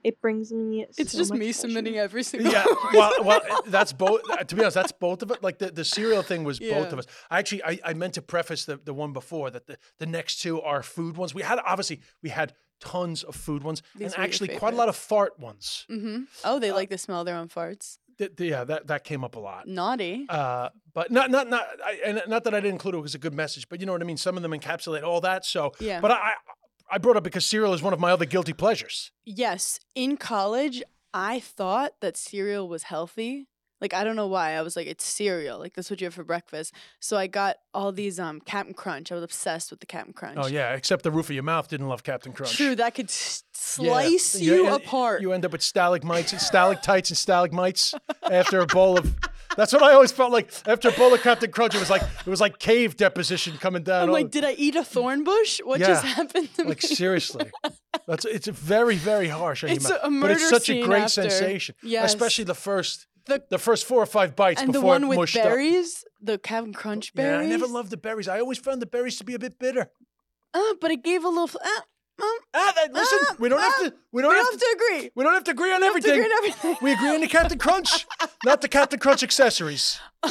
[0.05, 0.85] it brings me.
[0.97, 1.59] it's so just much me pleasure.
[1.59, 2.51] submitting every single.
[2.51, 4.21] Yeah, well, well, that's both.
[4.47, 5.41] To be honest, that's both of it.
[5.43, 7.05] Like the, the cereal thing was both of us.
[7.29, 10.41] I actually, I, I meant to preface the, the one before that the, the next
[10.41, 11.33] two are food ones.
[11.33, 14.89] We had obviously we had tons of food ones These and actually quite a lot
[14.89, 15.85] of fart ones.
[15.89, 17.97] hmm Oh, Uh, they like the smell of their own farts.
[18.17, 19.65] th- th- yeah, that that came up a lot.
[19.67, 20.25] Naughty.
[20.29, 23.19] Uh, but not not not I, and not that I didn't include it was a
[23.19, 24.17] good message, but you know what I mean.
[24.17, 25.45] Some of them encapsulate all that.
[25.45, 26.01] So, Yeah.
[26.01, 26.33] But I
[26.91, 29.11] I- brought up because cereal is one of my other guilty pleasures.
[29.25, 33.47] Yes, in college, I thought that cereal was healthy.
[33.81, 34.51] Like I don't know why.
[34.51, 35.59] I was like, it's cereal.
[35.59, 36.73] Like that's what you have for breakfast.
[37.01, 39.11] So I got all these um Captain Crunch.
[39.11, 40.37] I was obsessed with the Captain Crunch.
[40.39, 42.55] Oh yeah, except the roof of your mouth didn't love Captain Crunch.
[42.55, 43.43] True, that could s-
[43.77, 43.91] Yeah.
[43.91, 45.21] slice you, apart.
[45.21, 47.93] You end up with stalagmites, and stalactites, and stalagmites
[48.31, 49.13] after a bowl of.
[49.57, 51.75] That's what I always felt like after a bowl of Captain Crunch.
[51.75, 54.03] It was like it was like cave deposition coming down.
[54.03, 55.59] I'm like, did I eat a thorn bush?
[55.63, 56.89] What just happened to like me?
[56.89, 57.51] seriously,
[58.07, 61.29] that's it's very very harsh It's a- a but it's murder such a great after.
[61.29, 61.75] sensation.
[61.83, 62.13] Yes.
[62.13, 65.07] especially the first The- the, first four or five bites and the before one it
[65.07, 65.43] with mushed up.
[65.45, 67.31] berries, the Captain Crunch berries.
[67.31, 67.47] Yeah, berries.
[67.47, 68.27] I never loved the berries.
[68.27, 69.89] I always found the berries to be a bit bitter.
[70.53, 71.49] Uh, but it gave a little.
[71.49, 71.55] f-
[72.17, 73.93] Uh, um, Ah, that, listen, Ah, we don't have ah, to.
[74.13, 75.11] We don't we have, have to agree.
[75.13, 76.11] We don't have to agree on everything.
[76.11, 76.77] agree on everything.
[76.81, 78.05] We agree on the Captain Crunch,
[78.45, 79.99] not the Captain Crunch accessories.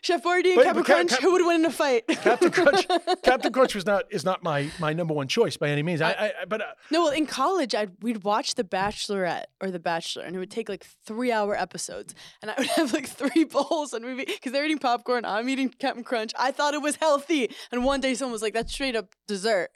[0.00, 2.06] Chef Boyardee and Captain Crunch, Cap- who would win in a fight?
[2.08, 2.86] Captain Crunch.
[3.22, 6.00] Captain Crunch was not is not my my number one choice by any means.
[6.00, 9.70] I, I, I but uh, No, well, in college, I'd we'd watch The Bachelorette or
[9.70, 13.06] The Bachelor, and it would take like three hour episodes, and I would have like
[13.06, 16.32] three bowls, and we'd be because they're eating popcorn, I'm eating Captain Crunch.
[16.38, 19.70] I thought it was healthy, and one day someone was like, "That's straight up dessert."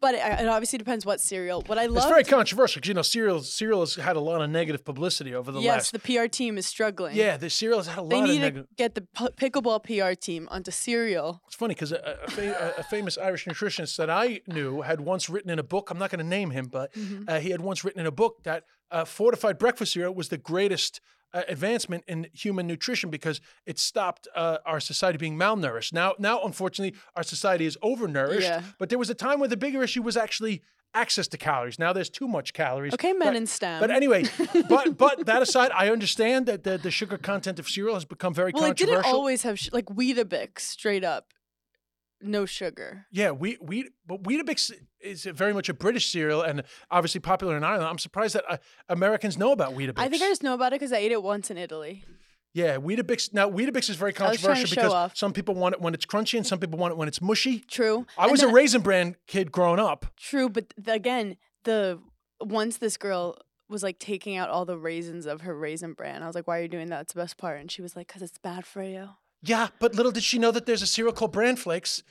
[0.00, 1.62] But it, it obviously depends what cereal.
[1.66, 1.96] What I love.
[1.98, 5.34] it's very controversial because you know cereal cereal has had a lot of negative publicity
[5.34, 5.92] over the yes, last.
[5.92, 7.16] Yes, the PR team is struggling.
[7.16, 8.26] yeah, the cereal has had a lot of.
[8.26, 8.68] they need negative.
[8.68, 11.42] to get the p- pickleball PR team onto cereal.
[11.46, 15.28] It's funny because a, a, fa- a famous Irish nutritionist that I knew had once
[15.28, 15.90] written in a book.
[15.90, 17.24] I'm not going to name him, but Mm-hmm.
[17.28, 20.38] uh, he had once written in a book that uh, fortified breakfast cereal was the
[20.38, 21.00] greatest
[21.34, 25.92] uh, advancement in human nutrition because it stopped uh, our society being malnourished.
[25.92, 28.42] Now, now, unfortunately, our society is overnourished.
[28.42, 28.62] Yeah.
[28.78, 30.62] But there was a time where the bigger issue was actually
[30.94, 31.78] access to calories.
[31.78, 32.94] Now there's too much calories.
[32.94, 33.80] Okay, men But- in STEM.
[33.80, 34.24] But anyway,
[34.68, 38.32] but but that aside, I understand that the, the sugar content of cereal has become
[38.34, 41.34] very well, it didn't always have sh- like Weetabix straight up,
[42.20, 43.06] no sugar.
[43.12, 47.64] Yeah, we we but Weetabix is very much a British cereal and obviously popular in
[47.64, 47.88] Ireland.
[47.88, 48.56] I'm surprised that uh,
[48.88, 49.94] Americans know about Weetabix.
[49.98, 52.04] I think I just know about it because I ate it once in Italy.
[52.54, 53.32] yeah, Weetabix.
[53.32, 55.16] Now Weetabix is very I was trying to controversial because off.
[55.16, 57.60] some people want it when it's crunchy and some people want it when it's mushy.
[57.60, 58.06] True.
[58.16, 60.06] I And was then- a Raisin Bran kid growing up.
[60.16, 62.00] True, but th- again, the
[62.40, 63.36] once this girl
[63.68, 66.58] was like taking out all the raisins of her raisin bran, I was like, "Why
[66.58, 67.02] are you doing that?
[67.02, 69.10] It's the best part." And she was like, "Cause it's bad for you."
[69.42, 72.02] Yeah, but little did she know that there's a cereal called Bran Flakes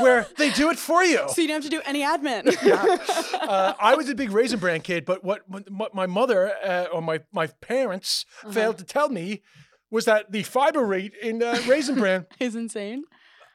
[0.00, 1.20] where they do it for you.
[1.28, 2.46] So you don't have to do any admin.
[3.48, 7.00] uh, I was a big Raisin Bran kid, but what, what my mother uh, or
[7.00, 8.52] my, my parents Uh-huh.
[8.52, 9.42] failed to tell me
[9.90, 13.04] was that the fiber rate in uh, Raisin Bran is insane.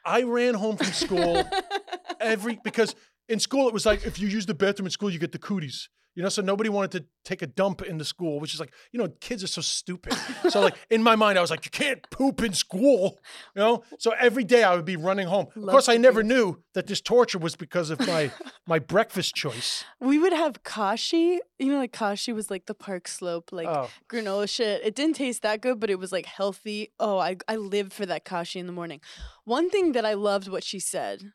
[0.04, 1.44] I ran home from school
[2.20, 2.94] every because
[3.28, 5.38] in school it was like if you use the bathroom in school you get the
[5.38, 5.88] cooties.
[6.16, 8.72] You know, so nobody wanted to take a dump in the school, which is like,
[8.90, 10.12] you know, kids are so stupid.
[10.50, 13.18] so like in my mind, I was like, you can't poop in school.
[13.54, 13.82] You know?
[13.98, 15.46] So every day I would be running home.
[15.56, 18.32] of course, I never knew that this torture was because of my
[18.66, 19.84] my breakfast choice.
[20.00, 21.38] We would have kashi.
[21.58, 23.88] You know, like kashi was like the Park Slope, like Oh.
[24.10, 24.82] granola shit.
[24.84, 26.92] It didn't taste that good, but it was like healthy.
[26.98, 29.00] Oh, I I lived for that kashi in the morning.
[29.44, 31.32] One thing that I loved what she said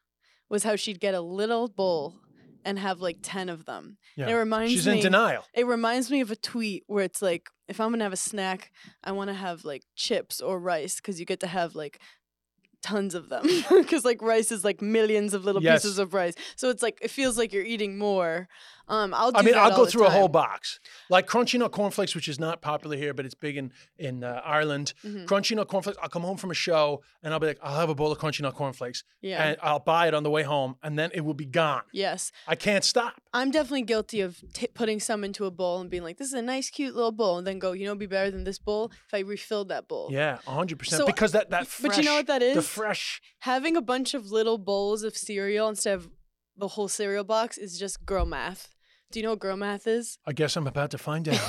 [0.50, 2.16] was how she'd get a little bowl
[2.66, 3.98] and have like ten of them.
[4.18, 4.38] And it Yeah.
[4.40, 4.98] reminds She's me.
[4.98, 5.46] in denial.
[5.54, 8.72] It reminds me of a tweet where it's like, if I'm gonna have a snack,
[9.04, 12.00] I want to have like chips or rice because you get to have like
[12.92, 15.82] tons of them because like rice is like millions of little Yes.
[15.84, 16.36] pieces of rice.
[16.56, 18.48] So it's like it feels like you're eating more.
[18.88, 19.32] Um, I'll.
[19.32, 20.80] Do I mean, I'll go through a whole box.
[21.10, 24.42] Like Crunchy Nut Cornflakes, which is not popular here, but it's big in in uh,
[24.46, 24.94] Ireland.
[25.04, 25.26] Mhm.
[25.26, 25.98] Crunchy Nut Cornflakes.
[26.04, 28.20] I'll come home from a show and I'll be like, I'll have a bowl of
[28.20, 29.44] Crunchy Nut Cornflakes, Yeah.
[29.44, 31.82] and I'll buy it on the way home, and then it will be gone.
[31.94, 33.14] yes, I can't stop.
[33.34, 36.34] I'm definitely guilty of t- putting some into a bowl and being like, "This is
[36.36, 38.60] a nice, cute little bowl," and then go, "You know, it'd be better than this
[38.60, 41.00] bowl if I refilled that bowl." Yeah, hundred percent.
[41.00, 42.54] So, Because that that fresh, but you know what that is?
[42.76, 43.22] Fresh.
[43.40, 46.10] Having a bunch of little bowls of cereal instead of
[46.58, 48.76] the whole cereal box is just girl math.
[49.12, 50.18] Do you know what girl math is?
[50.26, 51.40] I guess I'm about to find out.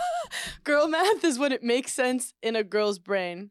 [0.64, 3.50] girl math is when it makes sense in a girl's brain.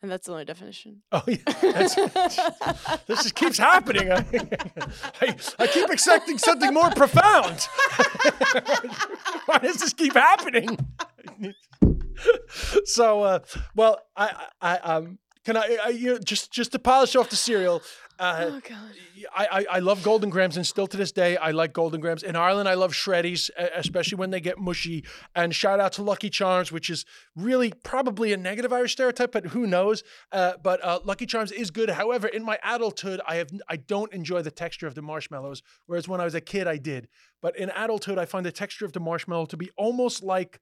[0.00, 1.02] And that's the only definition.
[1.10, 1.94] oh yeah, that's,
[3.06, 4.12] this just keeps happening.
[4.12, 4.18] I,
[5.20, 7.66] I, I keep expecting something more profound.
[9.46, 10.78] Why does this keep happening?
[12.84, 13.40] so, uh,
[13.74, 17.30] well, I, I, I um, can I, I you know, just just to polish off
[17.30, 17.82] the cereal.
[18.18, 18.78] Uh, oh god.
[19.36, 22.24] I, I, I love Golden Grahams, and still to this day, I like Golden Grahams.
[22.24, 25.04] In Ireland, I love Shreddies, especially when they get mushy.
[25.36, 27.04] And shout out to Lucky Charms, which is
[27.36, 30.02] really probably a negative Irish stereotype, but who knows?
[30.32, 31.90] Uh, but uh, Lucky Charms is good.
[31.90, 36.08] However, in my adulthood, I have I don't enjoy the texture of the marshmallows, whereas
[36.08, 37.06] when I was a kid, I did.
[37.40, 40.58] But in adulthood, I find the texture of the marshmallow to be almost like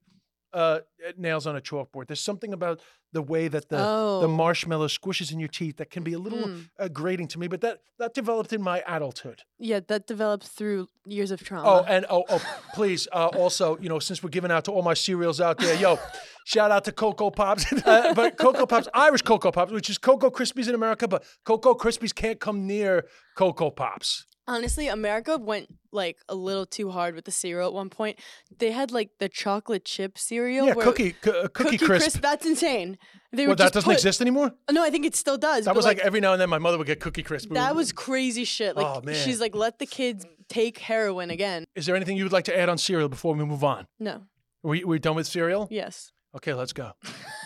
[0.53, 0.79] uh,
[1.17, 2.07] nails on a chalkboard.
[2.07, 2.81] There's something about
[3.13, 4.21] the way that the oh.
[4.21, 6.69] the marshmallow squishes in your teeth that can be a little Mm.
[6.79, 7.47] uh, grating to me.
[7.47, 9.43] But that that developed in my adulthood.
[9.59, 11.67] Yeah, that develops through years of trauma.
[11.67, 12.41] Oh, and oh, oh,
[12.73, 13.07] please.
[13.11, 15.97] Uh, also, you know, since we're giving out to all my cereals out there, yo,
[16.45, 17.65] shout out to Cocoa Pops.
[17.87, 21.73] Uh, but Cocoa Pops, Irish Cocoa Pops, which is Cocoa Krispies in America, but Cocoa
[21.73, 23.05] Krispies can't come near
[23.35, 24.25] Cocoa Pops.
[24.47, 28.17] Honestly, America went like a little too hard with the cereal at one point.
[28.59, 30.67] They had like the chocolate chip cereal.
[30.67, 32.21] Yeah, where- cookie, c- uh, cookie, crisp.
[32.21, 32.97] That's insane.
[33.33, 34.53] They Well, would that just doesn't put- exist anymore.
[34.71, 35.65] No, I think it still does.
[35.65, 37.49] That but, was like, every now and then my mother would get cookie crisp.
[37.51, 38.75] that was crazy shit.
[38.77, 39.15] Like Oh, man.
[39.15, 41.65] she's like, let the kids take heroin again.
[41.75, 43.85] Is there anything you would like to add on cereal before we move on?
[43.99, 44.23] No.
[44.63, 45.67] We we done with cereal?
[45.69, 46.11] Yes.
[46.35, 46.91] Okay, let's go.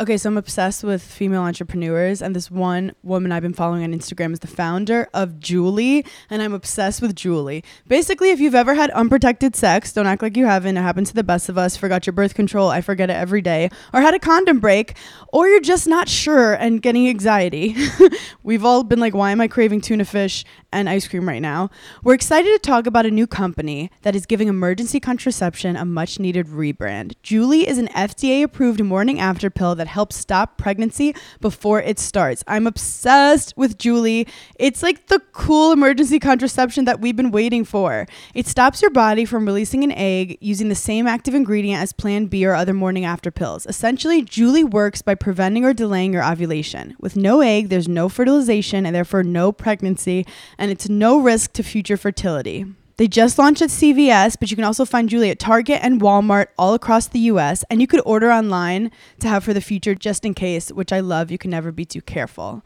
[0.00, 3.92] Okay, so I'm obsessed with female entrepreneurs, and this one woman I've been following on
[3.92, 7.62] Instagram is the founder of Julie, and I'm obsessed with Julie.
[7.86, 10.78] Basically, if you've ever had unprotected sex, don't act like you haven't.
[10.78, 11.76] It happens to the best of us.
[11.76, 14.96] Forgot your birth control, I forget it every day, or had a condom break,
[15.34, 17.76] or you're just not sure and getting anxiety.
[18.42, 21.70] We've all been like, why am I craving tuna fish and ice cream right now?
[22.02, 26.18] We're excited to talk about a new company that is giving emergency contraception a much
[26.18, 27.14] needed rebrand.
[27.22, 32.44] Julie is an FDA approved morning after pill that helps stop pregnancy before it starts.
[32.46, 34.26] I'm obsessed with Julie.
[34.58, 38.06] It's like the cool emergency contraception that we've been waiting for.
[38.34, 42.26] It stops your body from releasing an egg using the same active ingredient as Plan
[42.26, 43.66] B or other morning after pills.
[43.66, 46.94] Essentially, Julie works by preventing or delaying your ovulation.
[47.00, 50.26] With no egg, there's no fertilization and therefore no pregnancy,
[50.60, 52.66] and it's no risk to future fertility.
[52.98, 56.48] They just launched at CVS, but you can also find Julie at Target and Walmart
[56.58, 57.64] all across the US.
[57.70, 61.00] And you could order online to have for the future just in case, which I
[61.00, 61.30] love.
[61.30, 62.62] You can never be too careful.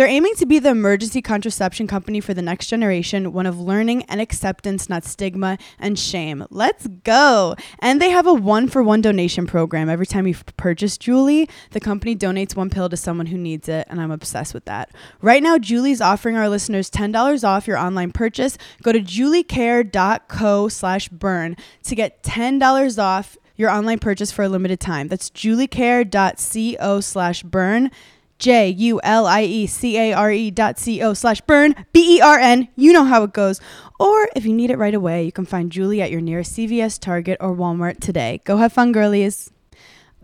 [0.00, 4.04] They're aiming to be the emergency contraception company for the next generation, one of learning
[4.04, 6.46] and acceptance, not stigma and shame.
[6.48, 7.54] Let's go.
[7.80, 9.90] And they have a one for one donation program.
[9.90, 13.86] Every time you purchase Julie, the company donates one pill to someone who needs it,
[13.90, 14.90] and I'm obsessed with that.
[15.20, 18.56] Right now, Julie's offering our listeners $10 off your online purchase.
[18.82, 24.80] Go to juliecare.co slash burn to get $10 off your online purchase for a limited
[24.80, 25.08] time.
[25.08, 27.90] That's juliecare.co slash burn.
[28.40, 32.16] J U L I E C A R E dot C O slash burn B
[32.16, 32.68] E R N.
[32.74, 33.60] You know how it goes.
[34.00, 36.98] Or if you need it right away, you can find Julie at your nearest CVS,
[36.98, 38.40] Target, or Walmart today.
[38.44, 39.50] Go have fun, girlies.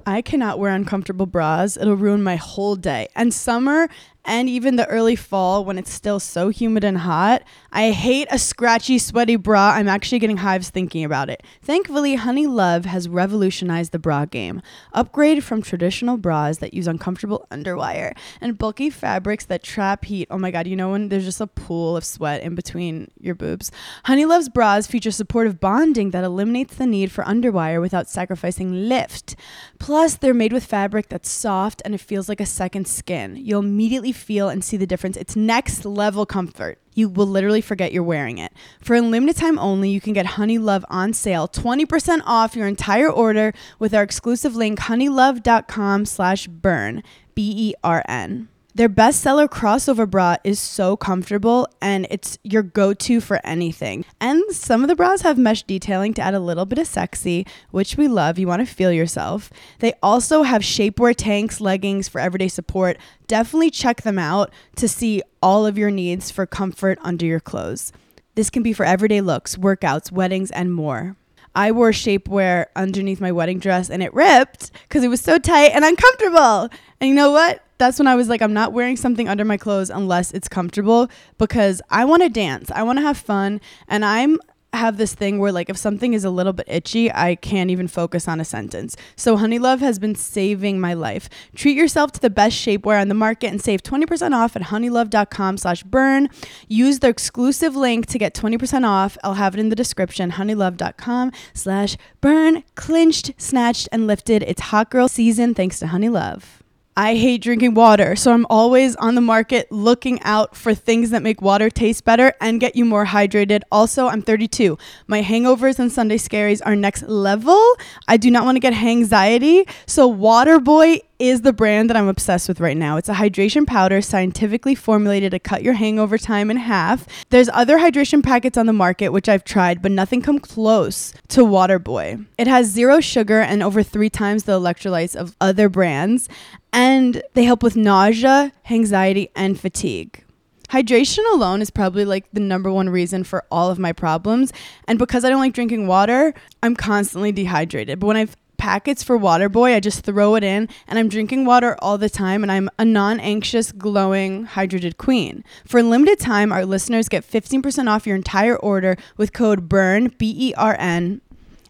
[0.06, 1.76] I cannot wear uncomfortable bras.
[1.76, 3.08] It'll ruin my whole day.
[3.14, 3.88] And summer
[4.26, 8.38] and even the early fall when it's still so humid and hot, I hate a
[8.38, 9.72] scratchy, sweaty bra.
[9.74, 11.44] I'm actually getting hives thinking about it.
[11.62, 14.60] Thankfully, Honeylove has revolutionized the bra game.
[14.92, 20.26] Upgrade from traditional bras that use uncomfortable underwire and bulky fabrics that trap heat.
[20.30, 23.36] Oh my god, you know when there's just a pool of sweat in between your
[23.36, 23.70] boobs?
[24.06, 29.36] Honeylove's bras feature supportive bonding that eliminates the need for underwire without sacrificing lift.
[29.78, 33.36] Plus, they're made with fabric that's soft and it feels like a second skin.
[33.36, 35.16] You'll immediately feel and see the difference.
[35.16, 36.78] It's next level comfort.
[36.94, 38.52] You will literally forget you're wearing it.
[38.80, 43.10] For a limited time only, you can get Honeylove on sale, 20% off your entire
[43.10, 47.02] order with our exclusive link, honeylove.com slash burn,
[47.34, 48.48] B-E-R-N.
[48.76, 54.04] Their bestseller crossover bra is so comfortable and it's your go to for anything.
[54.20, 57.46] And some of the bras have mesh detailing to add a little bit of sexy,
[57.70, 58.38] which we love.
[58.38, 59.50] You want to feel yourself.
[59.78, 62.98] They also have shapewear tanks, leggings for everyday support.
[63.26, 67.94] Definitely check them out to see all of your needs for comfort under your clothes.
[68.34, 71.16] This can be for everyday looks, workouts, weddings, and more.
[71.54, 75.70] I wore shapewear underneath my wedding dress and it ripped because it was so tight
[75.72, 76.68] and uncomfortable.
[77.00, 77.62] And you know what?
[77.78, 81.08] That's when I was like, I'm not wearing something under my clothes unless it's comfortable
[81.38, 82.70] because I want to dance.
[82.70, 83.60] I want to have fun.
[83.88, 84.38] And I'm
[84.76, 87.88] have this thing where like if something is a little bit itchy, I can't even
[87.88, 88.96] focus on a sentence.
[89.16, 91.28] So Honeylove has been saving my life.
[91.54, 95.56] Treat yourself to the best shapewear on the market and save 20% off at honeylove.com
[95.56, 96.28] slash burn.
[96.68, 99.18] Use the exclusive link to get 20% off.
[99.24, 102.62] I'll have it in the description, honeylove.com slash burn.
[102.74, 104.42] Clinched, snatched, and lifted.
[104.42, 106.65] It's hot girl season thanks to Honeylove.
[106.98, 111.22] I hate drinking water, so I'm always on the market looking out for things that
[111.22, 113.60] make water taste better and get you more hydrated.
[113.70, 114.78] Also, I'm 32.
[115.06, 117.62] My hangovers and Sunday scaries are next level.
[118.08, 122.48] I do not want to get anxiety, so Waterboy is the brand that I'm obsessed
[122.48, 122.96] with right now.
[122.96, 127.06] It's a hydration powder scientifically formulated to cut your hangover time in half.
[127.30, 131.42] There's other hydration packets on the market which I've tried, but nothing come close to
[131.42, 132.26] Waterboy.
[132.38, 136.28] It has zero sugar and over 3 times the electrolytes of other brands,
[136.76, 140.22] and they help with nausea, anxiety, and fatigue.
[140.68, 144.52] Hydration alone is probably like the number one reason for all of my problems.
[144.86, 147.98] And because I don't like drinking water, I'm constantly dehydrated.
[147.98, 149.74] But when I've packets for Waterboy.
[149.74, 152.86] I just throw it in, and I'm drinking water all the time, and I'm a
[152.86, 155.44] non anxious, glowing, hydrated queen.
[155.66, 160.14] For a limited time, our listeners get 15% off your entire order with code BERN,
[160.16, 161.20] B E R N,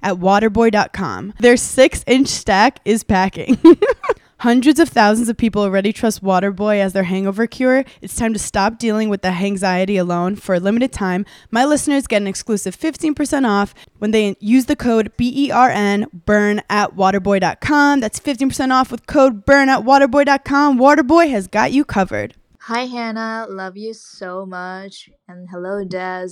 [0.02, 1.34] at waterboy.com.
[1.40, 3.58] Their six inch stack is packing.
[4.40, 7.84] Hundreds of thousands of people already trust Waterboy as their hangover cure.
[8.02, 10.36] It's time to stop dealing with the anxiety alone.
[10.36, 14.76] For a limited time, my listeners get an exclusive 15% off when they use the
[14.76, 18.00] code BERN burn at waterboy.com.
[18.00, 20.78] That's 15% off with code burn at waterboy.com.
[20.78, 22.34] Waterboy has got you covered.
[22.60, 26.30] Hi Hannah, love you so much, and hello Des.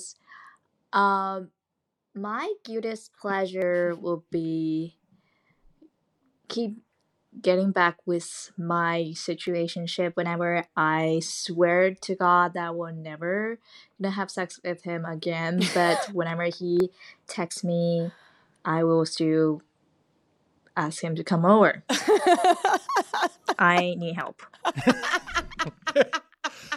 [0.92, 1.50] Um,
[2.14, 4.98] my cutest pleasure will be
[6.48, 6.83] keep
[7.40, 13.58] getting back with my situationship whenever I swear to God that I will never
[14.00, 15.62] gonna have sex with him again.
[15.74, 16.90] But whenever he
[17.26, 18.10] texts me,
[18.64, 19.62] I will still
[20.76, 21.84] ask him to come over.
[23.58, 24.42] I need help.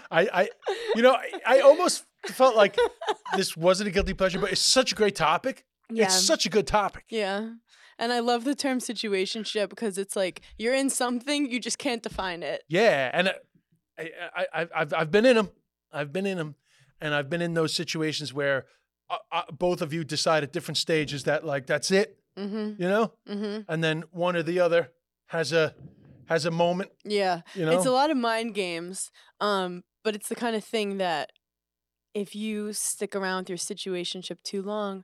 [0.09, 0.49] I, I,
[0.95, 2.77] you know, I, I almost felt like
[3.35, 5.65] this wasn't a guilty pleasure, but it's such a great topic.
[5.89, 6.05] Yeah.
[6.05, 7.05] It's such a good topic.
[7.09, 7.49] Yeah.
[7.99, 12.03] And I love the term situationship because it's like you're in something, you just can't
[12.03, 12.63] define it.
[12.67, 13.33] Yeah, and uh,
[13.97, 15.49] I, I, I, I've, I've been in them.
[15.91, 16.55] I've been in them,
[17.01, 18.65] and I've been in those situations where
[19.09, 22.81] uh, uh, both of you decide at different stages that like that's it, Mm-hmm.
[22.81, 23.61] you know, Mm-hmm.
[23.71, 24.91] and then one or the other
[25.27, 25.73] has a
[26.27, 27.41] has a moment, Yeah.
[27.55, 27.71] you know.
[27.71, 29.09] It's a lot of mind games.
[29.39, 31.31] Um, but it's the kind of thing that
[32.13, 35.03] if you stick around with your situationship too long,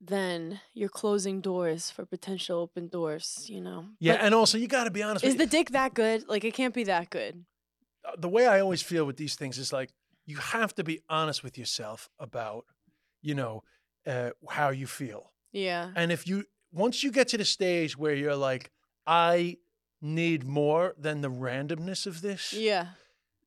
[0.00, 3.86] then you're closing doors for potential open doors, you know.
[3.98, 5.24] yeah, But and also you got to be honest.
[5.24, 6.28] is the dick that good?
[6.28, 7.44] Like it can't be that good.
[8.04, 9.90] uh, the way I always feel with these things is like
[10.26, 12.64] you have to be honest with yourself about,
[13.22, 13.62] you know,
[14.06, 15.32] uh, how you feel.
[15.52, 15.90] Yeah.
[15.96, 18.70] And if you once you get to the stage where you're like,
[19.06, 19.56] I
[20.02, 22.88] need more than the randomness of this, Yeah.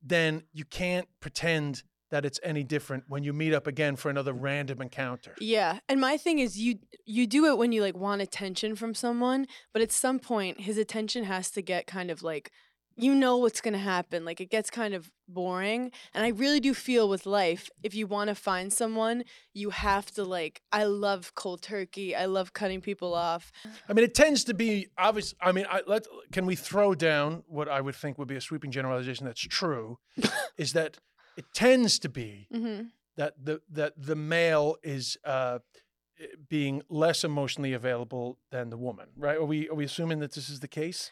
[0.02, 4.34] then you can't pretend that it's any different when you meet up again for another
[4.34, 5.36] random encounter.
[5.40, 5.80] Yeah.
[5.88, 9.48] And my thing is you you do it when you like want attention from someone,
[9.74, 12.52] but at some point his attention has to get kind of like
[13.00, 14.26] you know what's going to happen.
[14.26, 15.92] Like it gets kind of boring.
[16.14, 20.12] And I really do feel with life, if you want to find someone, you have
[20.12, 22.16] to like I love cold turkey.
[22.16, 23.52] I love cutting people off.
[23.88, 25.34] I mean, it tends to be obvious.
[25.42, 28.42] I mean, I, let can we throw down what I would think would be a
[28.42, 30.00] sweeping generalization that's true,
[30.58, 30.98] is that
[31.40, 32.92] it tends to be Mhm.
[33.20, 35.60] that the that the male is uh,
[36.50, 39.38] being less emotionally available than the woman, right?
[39.38, 41.12] Are we are we assuming that this is the case?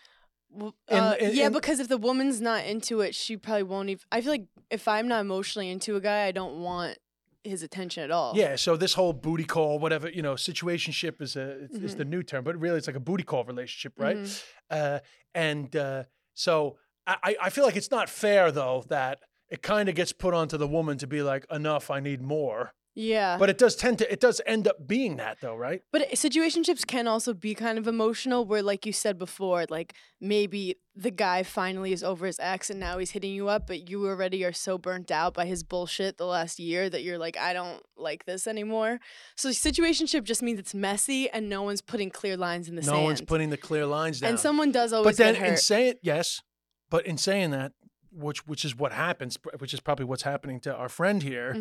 [0.49, 3.63] Well, In- uh, in- yeah, in- because if the woman's not into it, she probably
[3.63, 4.03] won't even.
[4.11, 6.97] I feel like if I'm not emotionally into a guy, I don't want
[7.43, 8.33] his attention at all.
[8.35, 8.57] Yeah.
[8.57, 12.21] So this whole booty call, whatever you know, situationship is a is- is the new
[12.23, 14.17] term, but really it's like a booty call relationship, right?
[14.17, 14.43] Mhm.
[14.69, 14.99] Uh,
[15.33, 19.17] and uh, so I- I feel like it's not fair though that
[19.49, 22.73] it kind of gets put onto the woman to be like, enough, I need more.
[22.99, 23.37] Yeah.
[23.37, 25.81] But it does tend to, it does end up being that though, right?
[25.91, 29.93] But it- situationships can also be kind of emotional, where, like you said before, like
[30.19, 33.87] maybe the guy finally is over his ex and now he's hitting you up, but
[33.87, 37.37] you already are so burnt out by his bullshit the last year that you're like,
[37.37, 38.99] I don't like this anymore.
[39.35, 42.93] So situationship just means it's messy and no one's putting clear lines in the no
[42.93, 43.03] sand.
[43.03, 44.31] one's putting the clear lines down.
[44.31, 46.41] and someone does always but then in saying yes,
[46.89, 47.73] but in saying that,
[48.17, 51.51] which which is what happens, which is probably what's happening to our friend here,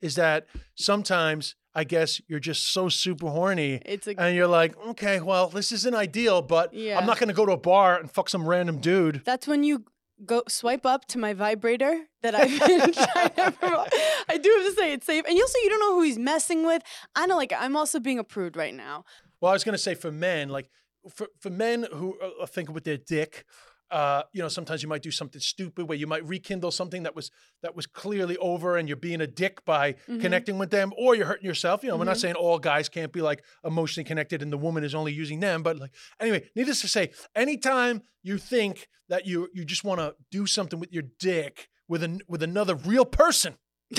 [0.00, 0.16] is Mhm.
[0.16, 5.48] that sometimes I guess you're just so super horny a and you're like, okay, well,
[5.48, 6.98] this isn't ideal, but Yeah.
[6.98, 9.22] I'm not going to go to a bar and fuck some random dude.
[9.24, 9.84] That's when you
[10.24, 13.88] go swipe up to my vibrator that I've been trying to promote.
[14.28, 15.24] I do have to say it's safe.
[15.28, 16.82] And you also you don't know who he's messing with.
[17.14, 19.04] I know like I'm also being approved right now.
[19.40, 20.68] Well, I was going to say for men, like
[21.14, 23.44] for, for men who are are thinking with their dick,
[23.90, 27.16] uh, you know, sometimes you might do something stupid where you might rekindle something that
[27.16, 27.30] was
[27.62, 30.20] that was clearly over, and you're being a dick by Mhm.
[30.20, 31.82] connecting with them, or you're hurting yourself.
[31.82, 32.20] You know, we're not Mhm.
[32.20, 35.62] saying all guys can't be like emotionally connected, and the woman is only using them.
[35.62, 40.14] But like, anyway, needless to say, anytime you think that you you just want to
[40.30, 43.56] do something with your dick with an with another real person,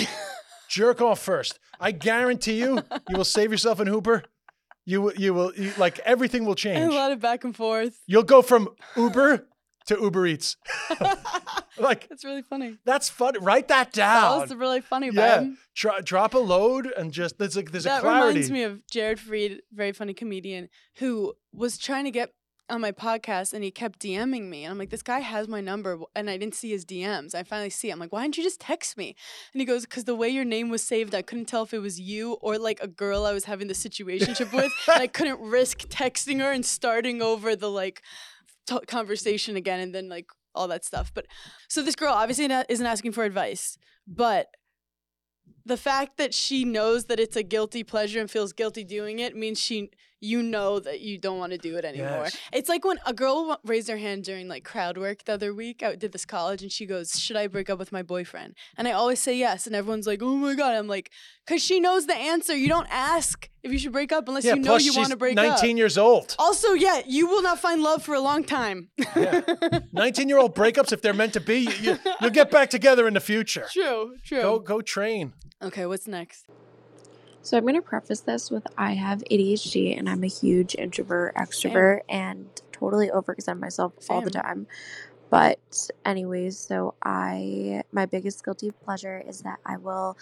[0.68, 1.58] jerk off first.
[1.80, 4.22] I guarantee you, you will save yourself an Uber.
[4.86, 6.80] You will, you will, you, like everything will change.
[6.92, 8.00] a lot of back and forth.
[8.06, 9.46] You'll go from Uber
[9.86, 10.56] to Uber Eats.
[11.78, 12.78] like It's really funny.
[12.84, 13.34] that's fun.
[13.40, 14.38] Write that down.
[14.38, 18.02] That was really funny, yeah, drop a load and just there's like there's a That
[18.04, 22.32] reminds me of Jared Freid, very funny comedian, who was trying to get
[22.70, 24.64] on my podcast and he kept DMing me.
[24.64, 27.34] And I'm like, this guy has my number and I didn't see his DMs.
[27.34, 27.92] I finally see it.
[27.92, 29.16] I'm like, why didn't you just text me?
[29.52, 31.80] And he goes, because the way your name was saved, I couldn't tell if it
[31.80, 34.72] was you or like a girl I was having the situationship with.
[34.92, 38.02] And I couldn't risk texting her and starting over the like
[38.70, 41.12] t- conversation again and then like all that stuff.
[41.14, 41.26] But
[41.68, 44.48] so this girl obviously na- isn't asking for advice, but
[45.64, 49.36] the fact that she knows that it's a guilty pleasure and feels guilty doing it
[49.36, 49.90] means she
[50.20, 52.24] you know that you don't want to do it anymore.
[52.24, 52.36] Yes.
[52.52, 55.82] It's like when a girl raised her hand during like crowd work the other week.
[55.82, 58.86] I did this college and she goes, "Should I break up with my boyfriend?" And
[58.86, 61.10] I always say yes, and everyone's like, "Oh my god!" I'm like,
[61.46, 62.54] "Cause she knows the answer.
[62.54, 65.16] You don't ask if you should break up unless Yeah, you know you want to
[65.16, 66.36] break up." 19 years old.
[66.38, 68.90] Also, yeah, you will not find love for a long time.
[69.92, 73.08] 19 year old breakups, if they're meant to be, you, you, you'll get back together
[73.08, 73.66] in the future.
[73.72, 74.42] true, true.
[74.42, 75.32] Go, go train.
[75.62, 76.46] Okay, what's next?
[77.42, 81.34] So I'm going to preface this with I have ADHD and I'm a huge introvert,
[81.36, 84.66] extrovert, and totally overextend myself all the time.
[85.30, 90.16] But anyways, so I my biggest guilty pleasure is that I will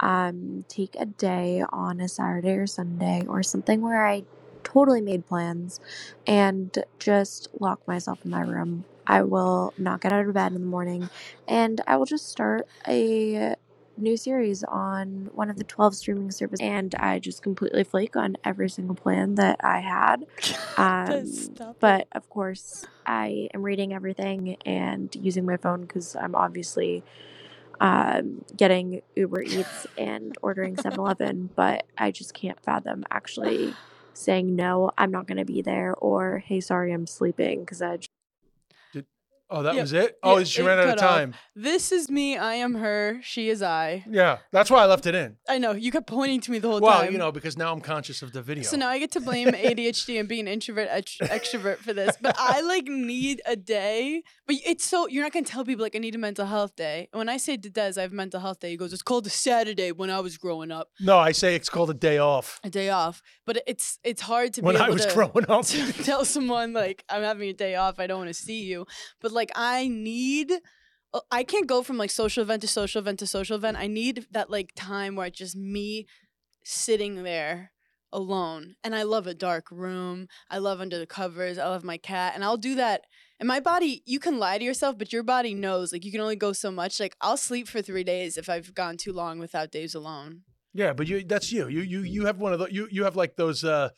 [0.00, 4.24] um take a day on a Saturday or Sunday or something where I
[4.64, 5.80] totally made plans
[6.26, 8.84] and just lock myself in my room.
[9.06, 11.10] I will not get out of bed in the morning
[11.48, 13.56] and I will just start a
[13.96, 18.36] new series on one of the 12 streaming services and I just completely flake on
[18.44, 20.26] every single plan that I had.
[20.78, 21.30] Um,
[21.80, 27.04] but of course, I am reading everything and using my phone because I'm obviously
[27.80, 33.74] um, getting Uber Eats and ordering 7 Eleven, but I just can't fathom actually
[34.14, 37.98] saying no, I'm not going to be there, or hey, sorry, I'm sleeping because I
[39.54, 40.16] Oh, that Yeah, was it?
[40.22, 41.10] Oh, yeah, she it ran out of cut off.
[41.16, 41.34] time.
[41.54, 42.38] This is me.
[42.38, 43.20] I am her.
[43.22, 44.04] She is I.
[44.08, 45.36] Yeah, that's why I left it in.
[45.48, 45.72] I know.
[45.72, 46.86] You kept pointing to me the whole time.
[46.88, 47.12] Well, time.
[47.12, 48.64] you know, because now I'm conscious of the video.
[48.64, 52.16] So now I get to blame ADHD and being introvert ext- extrovert for this.
[52.20, 54.22] But I like need a day.
[54.46, 57.08] But it's so you're not gonna tell people like I need a mental health day.
[57.12, 59.02] And when I say to Des I have a mental health day, he goes, It's
[59.02, 60.88] called a Saturday when I was growing up.
[61.00, 62.58] no, I say it's called a day off.
[62.64, 63.22] A day off.
[63.44, 65.66] But it's it's hard to When be I able was to, growing up.
[65.66, 68.86] to tell someone like I'm having a day off, I don't want to see you.
[69.20, 70.52] But like I need
[71.12, 73.76] uh, I can't go from like social event to social event to social event.
[73.76, 76.06] I need that like time where it's just me
[76.64, 77.72] sitting there
[78.12, 78.76] alone.
[78.84, 80.28] And I love a dark room.
[80.48, 81.58] I love under the covers.
[81.58, 82.32] I love my cat.
[82.34, 83.02] And I'll do that.
[83.40, 86.20] And my body, you can lie to yourself, but your body knows like you can
[86.20, 87.00] only go so much.
[87.00, 90.42] Like I'll sleep for three days if I've gone too long without days alone.
[90.72, 91.68] Yeah, but you that's you.
[91.68, 93.90] You you you have one of those you you have like those uh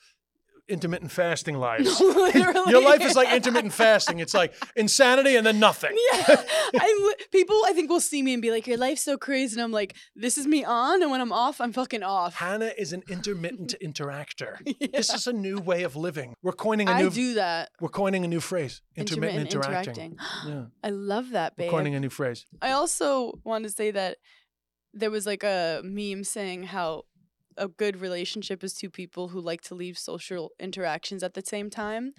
[0.69, 2.01] intermittent fasting lives.
[2.01, 2.71] Literally.
[2.71, 4.19] Your life is like intermittent fasting.
[4.19, 5.97] It's like insanity and then nothing.
[6.13, 6.25] Yeah,
[6.75, 9.63] I people I think will see me and be like, "Your life's so crazy," and
[9.63, 12.35] I'm like, "This is me on," and when I'm off, I'm fucking off.
[12.37, 14.59] Hannah is an intermittent interactor.
[14.65, 14.89] Yeah.
[14.93, 16.35] This is a new way of living.
[16.43, 17.71] We're coining a new I do that.
[17.81, 18.83] we're coining a new phrase.
[18.97, 20.17] Intermittent, interacting.
[20.47, 20.65] Yeah.
[20.83, 22.45] I love that, We're coining a new phrase.
[22.61, 24.19] I also want to say that
[24.93, 27.05] there was like a meme saying how
[27.57, 31.71] a good relationship is two people who like to leave social interactions at the same
[31.71, 32.13] time.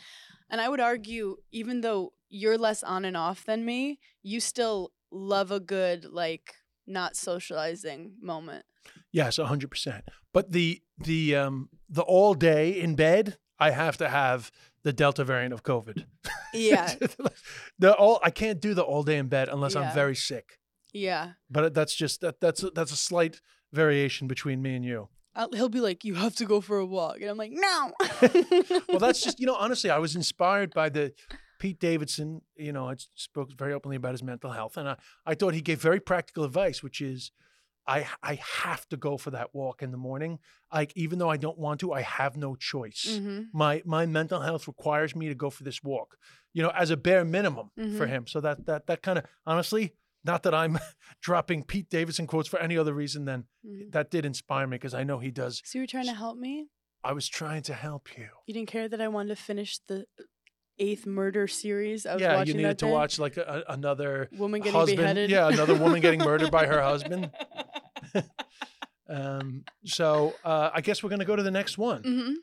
[0.49, 4.91] And I would argue, even though you're less on and off than me, you still
[5.11, 6.53] love a good, like,
[6.88, 8.65] not socializing moment.
[9.11, 10.03] Yes, hundred percent.
[10.33, 14.51] But the the um the all day in bed, I have to have
[14.83, 16.05] the Delta variant of COVID.
[16.53, 16.93] Yeah.
[17.79, 19.81] the all I can't do the all day in bed unless Yeah.
[19.81, 20.59] I'm very sick.
[20.93, 21.31] yeah.
[21.49, 23.41] But that's just that that's a, that's a slight
[23.73, 25.09] variation between me and you.
[25.36, 27.91] I'll, he'll be like, "You have to go for a walk," and I'm like, "No."
[28.89, 31.13] Well, that's just you know honestly, I was inspired by the
[31.59, 32.41] Pete Davidson.
[32.55, 35.61] You know, I spoke very openly about his mental health, and I I thought he
[35.61, 37.31] gave very practical advice, which is.
[37.88, 40.39] I, I have to go for that walk in the morning.
[40.73, 43.19] Like even though I don't want to, I have no choice.
[43.23, 46.17] hmm my my mental health requires me to go for this walk
[46.51, 48.09] you know as a bare minimum for Mhm.
[48.09, 49.93] him so that that that kind of honestly
[50.26, 50.78] not that i'm
[51.21, 54.93] dropping pete davidson quotes for any other reason than hmm that did inspire me because
[54.93, 56.67] i know he does So you were trying to help me.
[57.03, 60.05] i was trying to help you You didn't care that I wanted to finish the
[60.78, 62.05] eighth murder series.
[62.05, 62.91] I was yeah you needed to day.
[62.91, 65.30] watch like a, another woman getting husband beheaded.
[65.30, 67.32] yeah another woman getting murdered by her husband
[69.09, 72.34] um so uh i guess we're gonna go to the next one hmm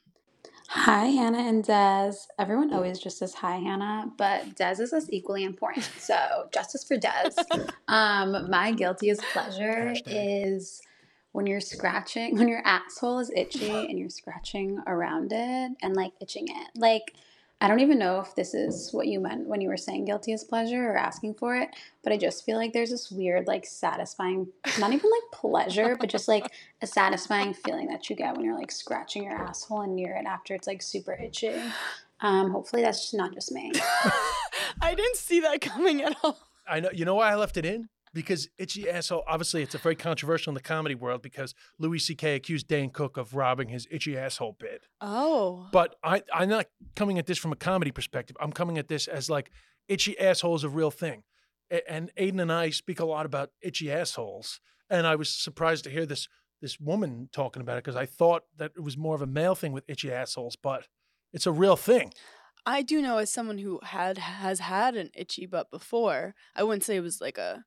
[0.75, 2.12] Hi, Hannah and Des.
[2.39, 5.85] Everyone always just says hi, Hannah, but Des is as equally important.
[5.99, 7.31] So, justice for Des.
[7.89, 10.81] Um, my guiltiest pleasure is
[11.33, 16.12] when you're scratching, when your asshole is itchy and you're scratching around it and like
[16.23, 16.68] itching it.
[16.75, 17.12] Like,
[17.63, 20.33] I don't even know if this is what you meant when you were saying guilty
[20.33, 21.69] as pleasure or asking for it,
[22.03, 24.49] but I just feel like there's this weird, like, satisfying,
[24.81, 26.53] not even like pleasure, but just like
[26.83, 30.27] a satisfying feeling that you get when you're like scratching your asshole and near it
[30.27, 31.55] after it's like super itchy.
[32.19, 33.71] Um, hopefully that's just not just me.
[34.81, 36.41] I didn't see that coming at all.
[36.67, 36.91] I know.
[36.93, 37.89] You know why I left it in?
[38.15, 39.23] Because itchy asshole.
[39.27, 42.35] Obviously, it's a very controversial in the comedy world because Louis C.K.
[42.35, 44.87] accused Dane Cook of robbing his itchy asshole bit.
[45.01, 45.69] Oh.
[45.73, 48.37] But I, I'm not coming at this from a comedy perspective.
[48.39, 49.51] I'm coming at this as like
[49.89, 51.23] itchy asshole is a real thing.
[51.71, 54.61] A- And Aiden and I speak a lot about itchy assholes.
[54.91, 56.29] And I was surprised to hear this
[56.61, 59.55] this woman talking about it because I thought that it was more of a male
[59.57, 60.87] thing with itchy assholes, but
[61.33, 62.13] it's a real thing.
[62.65, 66.35] I do know as someone who had has had an itchy butt before.
[66.55, 67.65] I wouldn't say it was like a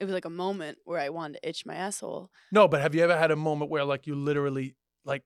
[0.00, 2.30] it was like a moment where I wanted to itch my asshole.
[2.52, 5.22] No, but have you ever had a moment where like you literally like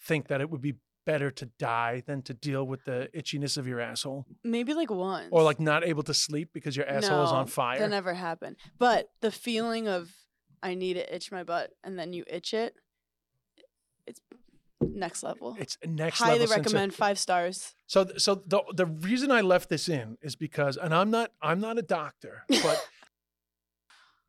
[0.00, 3.66] think that it would be better to die than to deal with the itchiness of
[3.66, 4.26] your asshole?
[4.44, 5.28] Maybe like once.
[5.30, 7.78] Or like not able to sleep because your asshole is on fire?
[7.78, 8.56] That never happened.
[8.78, 10.10] But the feeling of
[10.62, 12.74] I need to itch my butt and then you itch it,
[14.06, 14.20] it's
[14.80, 15.56] next level.
[15.58, 17.74] It's next Highly level sensa- recommend five stars.
[17.86, 21.60] So, so the the reason I left this in is because, and I'm not I'm
[21.60, 22.88] not a doctor, but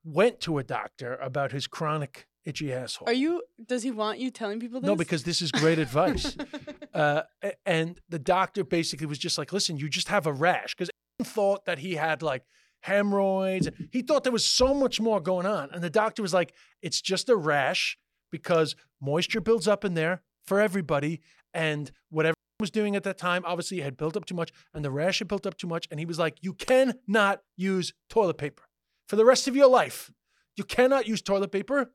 [0.07, 3.09] went to a doctor about his chronic itchy asshole.
[3.09, 3.43] Are you?
[3.65, 4.87] Does he want you telling people this?
[4.87, 6.35] No, because this is great advice.
[6.93, 7.23] uh,
[7.65, 10.89] and the doctor basically was just like, "Listen, you just have a rash," because
[11.19, 12.43] he thought that he had like
[12.81, 13.69] hemorrhoids.
[13.91, 17.01] He thought there was so much more going on, and the doctor was like, "It's
[17.01, 17.97] just a rash
[18.31, 21.21] because moisture builds up in there for everybody,
[21.53, 24.83] and whatever." Was doing at that time, obviously, it had built up too much, and
[24.83, 25.87] the rash had built up too much.
[25.91, 28.63] And he was like, You cannot use toilet paper
[29.07, 30.11] for the rest of your life.
[30.55, 31.91] You cannot use toilet paper.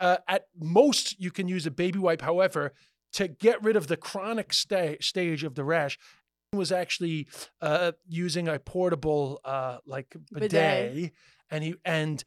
[0.00, 2.22] Uh, at most, you can use a baby wipe.
[2.22, 2.72] However,
[3.14, 5.98] to get rid of the chronic sta- stage of the rash,
[6.54, 7.26] was actually
[7.62, 11.12] uh, using a portable uh, like bidet, Bidet.
[11.50, 12.24] and he and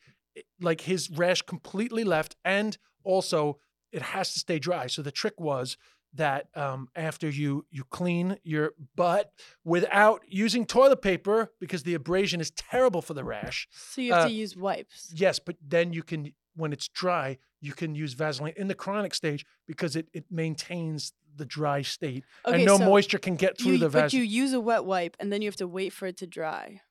[0.59, 3.59] like his rash completely left, and also
[3.91, 4.87] it has to stay dry.
[4.87, 5.77] So the trick was
[6.15, 9.31] that um, after you you clean your butt
[9.63, 13.67] without using toilet paper because the abrasion is terrible for the rash.
[13.71, 15.11] So you have uh, to use wipes.
[15.15, 19.13] Yes, but then you can, when it's dry, you can use Vaseline in the chronic
[19.13, 23.57] stage because it, it maintains the dry state Okay, and no so moisture can get
[23.57, 25.91] through You, the but you use a wet wipe and then you have to wait
[25.91, 26.81] for it to dry.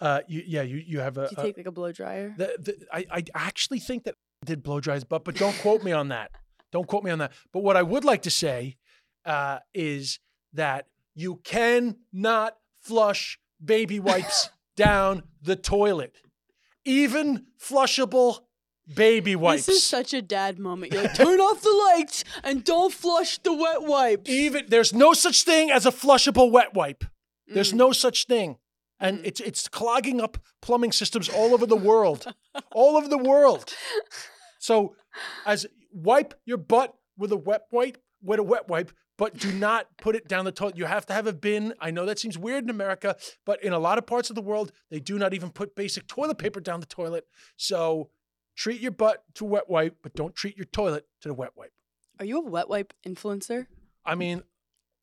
[0.00, 1.28] Uh, you, yeah, you, you have a.
[1.28, 2.34] Do you a- take like a blow dryer?
[2.36, 5.56] the, the, I, I actually think that I did blow dry his butt, but don't
[5.58, 6.30] quote me on that.
[6.76, 7.32] Don't quote me on that.
[7.54, 8.76] But what I would like to say
[9.24, 10.18] uh, is
[10.52, 16.14] that you cannot flush baby wipes down the toilet,
[16.84, 18.40] even flushable
[18.94, 19.64] baby wipes.
[19.64, 20.92] This is such a dad moment.
[20.92, 24.30] You're like, turn off the lights and don't flush the wet wipes.
[24.30, 27.04] even there's no such thing as a flushable wet wipe.
[27.48, 27.76] There's Mm.
[27.78, 28.58] no such thing.
[29.00, 32.26] And it's it's clogging up plumbing systems all over the world.
[32.72, 33.72] all over the world.
[34.58, 34.94] So
[35.46, 35.66] as
[35.96, 40.14] wipe your butt with a wet wipe, with a wet wipe, but do not put
[40.14, 40.76] it down the toilet.
[40.76, 41.72] You have to have a bin.
[41.80, 43.16] I know that seems weird in America,
[43.46, 46.06] but in a lot of parts of the world, they do not even put basic
[46.06, 47.24] toilet paper down the toilet.
[47.56, 48.10] So
[48.56, 51.52] treat your butt to a wet wipe, but don't treat your toilet to the wet
[51.56, 51.72] wipe.
[52.18, 53.66] Are you a wet wipe influencer?
[54.04, 54.42] I mean,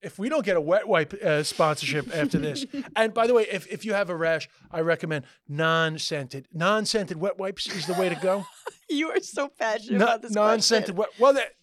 [0.04, 3.48] if we don't get a wet wipe uh, sponsorship after this, and by the way,
[3.52, 6.48] if, if you have a rash, I recommend non-scented.
[6.54, 8.46] Non-scented wet wipes is the way to go.
[8.90, 11.10] You are so passionate No- about this non-scented wet.
[11.18, 11.54] Well, that,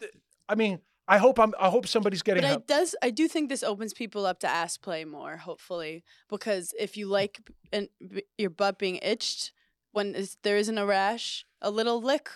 [0.49, 1.53] I mean, I hope I'm.
[1.61, 4.49] I hope somebody's getting But I does I do think this opens people up to
[4.49, 7.41] ass play more, hopefully, because if you like
[8.01, 9.53] b- your butt being itched
[9.93, 12.31] when there isn't a rash, a little lick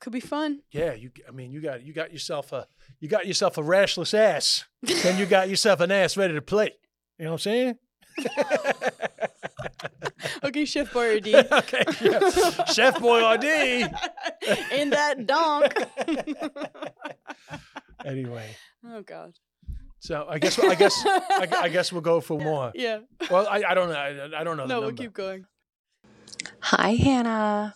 [0.00, 0.62] could be fun.
[0.72, 1.10] Yeah, you.
[1.28, 2.66] I mean, you got you got yourself a
[3.04, 4.64] you got yourself a rashless ass.
[4.80, 6.70] then you got yourself an ass ready to play.
[7.18, 7.78] You know what I'm saying?
[10.42, 11.34] Okay, Chef Boyardee.
[11.52, 12.64] okay, yeah.
[12.64, 13.82] Chef Boyardee.
[14.72, 15.74] In that donk.
[18.04, 19.34] Anyway, oh God.
[19.98, 22.72] so I guess I guess I, I guess we'll go for more.
[22.74, 23.00] Yeah.
[23.30, 23.96] Well, I, I don't know.
[23.96, 24.66] I, I don't know.
[24.66, 25.46] the No, we'll keep going.
[26.60, 27.74] Hi, Hannah.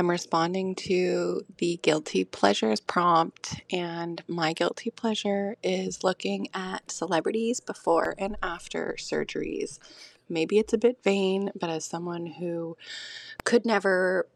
[0.00, 7.60] I'm responding to the guilty pleasures prompt, and my guilty pleasure is looking at celebrities
[7.60, 9.78] before and after surgeries.
[10.26, 12.78] Maybe it's a bit vain, but as someone who
[13.44, 14.26] could never,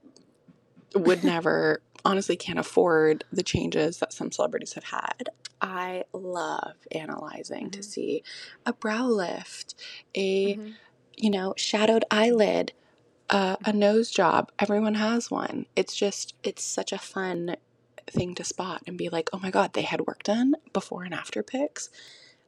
[0.95, 5.31] would never, honestly can't afford the changes that some celebrities have had,
[5.62, 7.85] I love analyzing to Mhm.
[7.85, 8.23] see
[8.67, 9.75] a brow lift,
[10.15, 10.75] a Mhm.
[11.17, 12.75] you know, shadowed eyelid,
[13.31, 14.51] uh, a nose job.
[14.59, 15.66] Everyone has one.
[15.77, 17.57] It's just, it's such a fun
[18.07, 21.14] thing to spot and be like, oh my God, they had work done before and
[21.14, 21.89] after pics.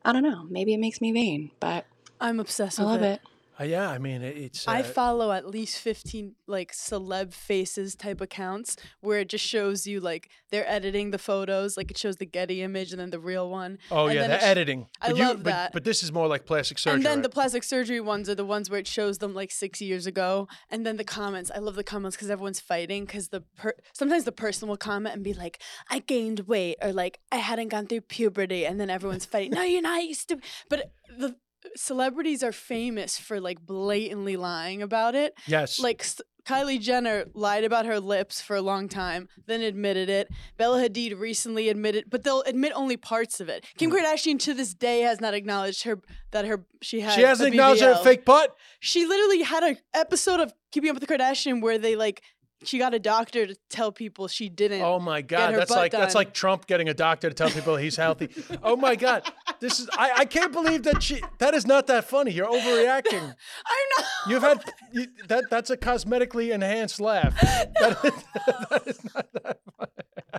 [0.05, 0.45] I don't know.
[0.49, 1.87] Maybe it makes me vain, but
[2.21, 3.21] I'm obsessed I love it.
[3.59, 4.69] Uh, yeah, I mean, it, it's.
[4.69, 9.87] Uh, I follow at least 15 like celeb faces type accounts where it just shows
[9.87, 13.19] you like they're editing the photos, like it shows the Getty image and then the
[13.19, 13.79] real one.
[13.91, 14.87] oh and yeah, then the editing.
[15.01, 15.73] I but love but, that.
[15.73, 16.97] But this is more like plastic surgery.
[16.97, 19.81] and then the plastic surgery ones are the ones where it shows them like six
[19.81, 20.49] years ago.
[20.71, 23.05] And then the comments, I love the comments because everyone's fighting.
[23.07, 26.93] Because the per- sometimes the person will comment and be like, "I gained weight," or
[26.93, 29.53] like, "I hadn't gone through puberty," and then everyone's fighting.
[29.53, 30.05] no, you're not.
[30.05, 30.45] You stupid.
[30.69, 31.37] But the
[31.75, 35.35] celebrities are famous for like blatantly lying about it.
[35.47, 35.79] yes.
[35.79, 36.05] Like
[36.45, 40.29] Kylie Jenner lied about her lips for a long time, then admitted it.
[40.57, 43.65] Bella Hadid recently admitted, but they'll admit only parts of it.
[43.77, 43.97] Kim Mm.
[43.99, 46.01] Kardashian to this day has not acknowledged her
[46.31, 47.15] that her she had.
[47.15, 48.55] she hasn't acknowledged her fake butt.
[48.79, 52.23] She literally had an episode of Keeping Up with the Kardashian where they like
[52.65, 54.83] she got a doctor to tell people she didn't.
[54.83, 57.97] Oh my God, that's like that's like Trump getting a doctor to tell people he's
[57.97, 58.31] healthy.
[58.63, 59.23] oh my God,
[59.61, 62.33] this is I, I can't believe that she that is not that funny.
[62.33, 63.35] You're overreacting.
[63.67, 64.05] I know.
[64.29, 67.39] You've had you, that that's a cosmetically enhanced laugh.
[67.41, 68.25] That is,
[68.71, 69.91] that is not that funny.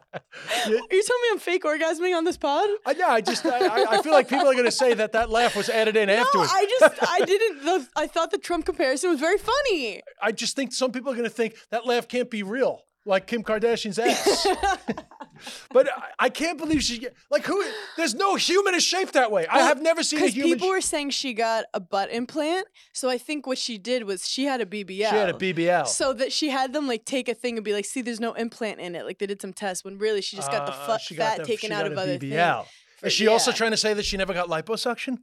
[0.13, 2.67] Are you telling me I'm fake orgasming on this pod?
[2.85, 5.11] uh, yeah, I just I, I- I feel like people are going to say that
[5.13, 6.51] that laugh was added in No, afterwards.
[6.53, 7.63] I just I didn't.
[7.65, 10.01] The, I thought the Trump comparison was very funny.
[10.21, 13.25] I just think some people are going to think that laugh can't be real, like
[13.27, 14.45] Kim Kardashian's ass.
[15.71, 17.63] but I, I can't believe she like who.
[17.95, 19.47] There's no human is shaped that way.
[19.47, 20.53] I have never seen a human.
[20.53, 24.03] people sh- were saying she got a butt implant, so I think what she did
[24.03, 24.89] was she had a BBL.
[25.09, 25.87] she had a BBL.
[25.87, 28.33] So that she had them like take a thing and be like, "See, there's no
[28.33, 30.97] implant in it." Like they did some tests when really she just got the Uh,
[30.97, 32.63] she got fat the- taken out of other BBL.
[32.63, 32.67] things.
[33.03, 35.19] Is she also trying to say that she never got liposuction?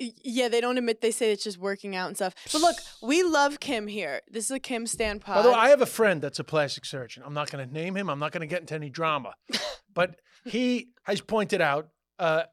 [0.00, 1.00] Yeah, they don't admit.
[1.00, 2.34] They say it's just working out and stuff.
[2.52, 4.22] But look, we love Kim here.
[4.30, 5.44] This is a Kim stand pod.
[5.44, 7.22] Way, I have a friend that's a plastic surgeon.
[7.24, 8.08] I'm not going to name him.
[8.08, 9.34] I'm not going to get into any drama,
[9.94, 11.88] but he has pointed out
[12.18, 12.44] uh,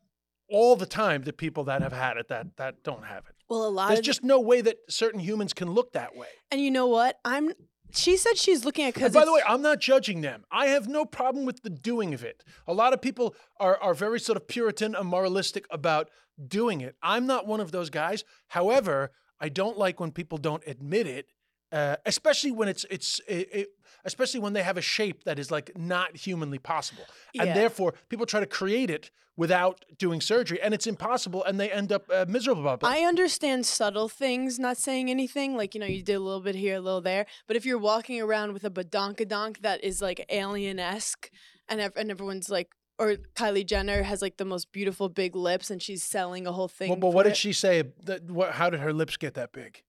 [0.50, 3.36] all the time the people that have had it that that don't have it.
[3.50, 6.28] well, a lot There's just no way that certain humans can look that way.
[6.52, 7.18] and you know what?
[7.24, 7.52] I'm.
[7.94, 10.44] She said she's looking at because by the way, I'm not judging them.
[10.52, 12.44] I have no problem with the doing of it.
[12.68, 16.10] A lot of people are, are very sort of Puritan and moralistic about
[16.46, 16.96] doing it.
[17.02, 18.24] I'm not one of those guys.
[18.50, 21.28] However, I don't like when people don't admit it,
[21.72, 23.68] uh, especially when it's it's it, it,
[24.06, 27.04] especially when they have a shape that is like not humanly possible,
[27.38, 27.54] and Yeah.
[27.54, 31.92] therefore people try to create it without doing surgery, and it's impossible, and they end
[31.92, 32.88] up uh, miserable about it.
[33.00, 35.56] I understand subtle things, not saying anything.
[35.56, 37.28] Like, you know, you did a little bit here, a little there.
[37.48, 41.30] But if you're walking around with a badonkadonk that is like alien esque
[41.70, 42.70] and, ev- and everyone's like,
[43.00, 46.68] or Kylie Jenner has like the most beautiful big lips and she's selling a whole
[46.68, 46.90] thing.
[46.90, 47.84] well, but what for did she say?
[48.06, 49.84] That, what, how did her lips get that big?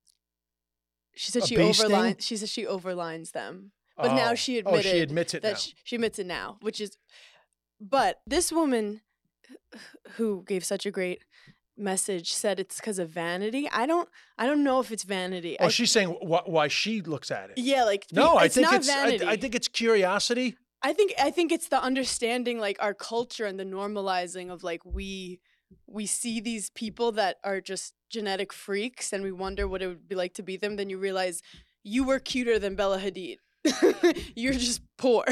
[1.14, 2.20] She said a she overlines.
[2.20, 3.72] She said she overlines them.
[3.96, 4.34] But now Oh.
[4.36, 5.58] she Oh, she admits it that now.
[5.58, 6.96] She, she admits it now, which is.
[7.80, 9.00] But this woman,
[10.12, 11.22] who gave such a great
[11.76, 13.68] message, said it's because of vanity.
[13.72, 14.08] I don't.
[14.38, 15.56] I don't know if it's vanity.
[15.58, 17.58] Oh, I, she's saying wh- why she looks at it.
[17.58, 19.30] yeah, like No, I think not it's I.
[19.32, 20.56] I think it's curiosity.
[20.82, 24.84] I think I think it's the understanding like our culture and the normalizing of like
[24.84, 25.40] we
[25.86, 30.08] we see these people that are just genetic freaks and we wonder what it would
[30.08, 31.42] be like to be them then you realize
[31.84, 33.38] you were cuter than Bella Hadid.
[34.36, 35.24] You're just poor.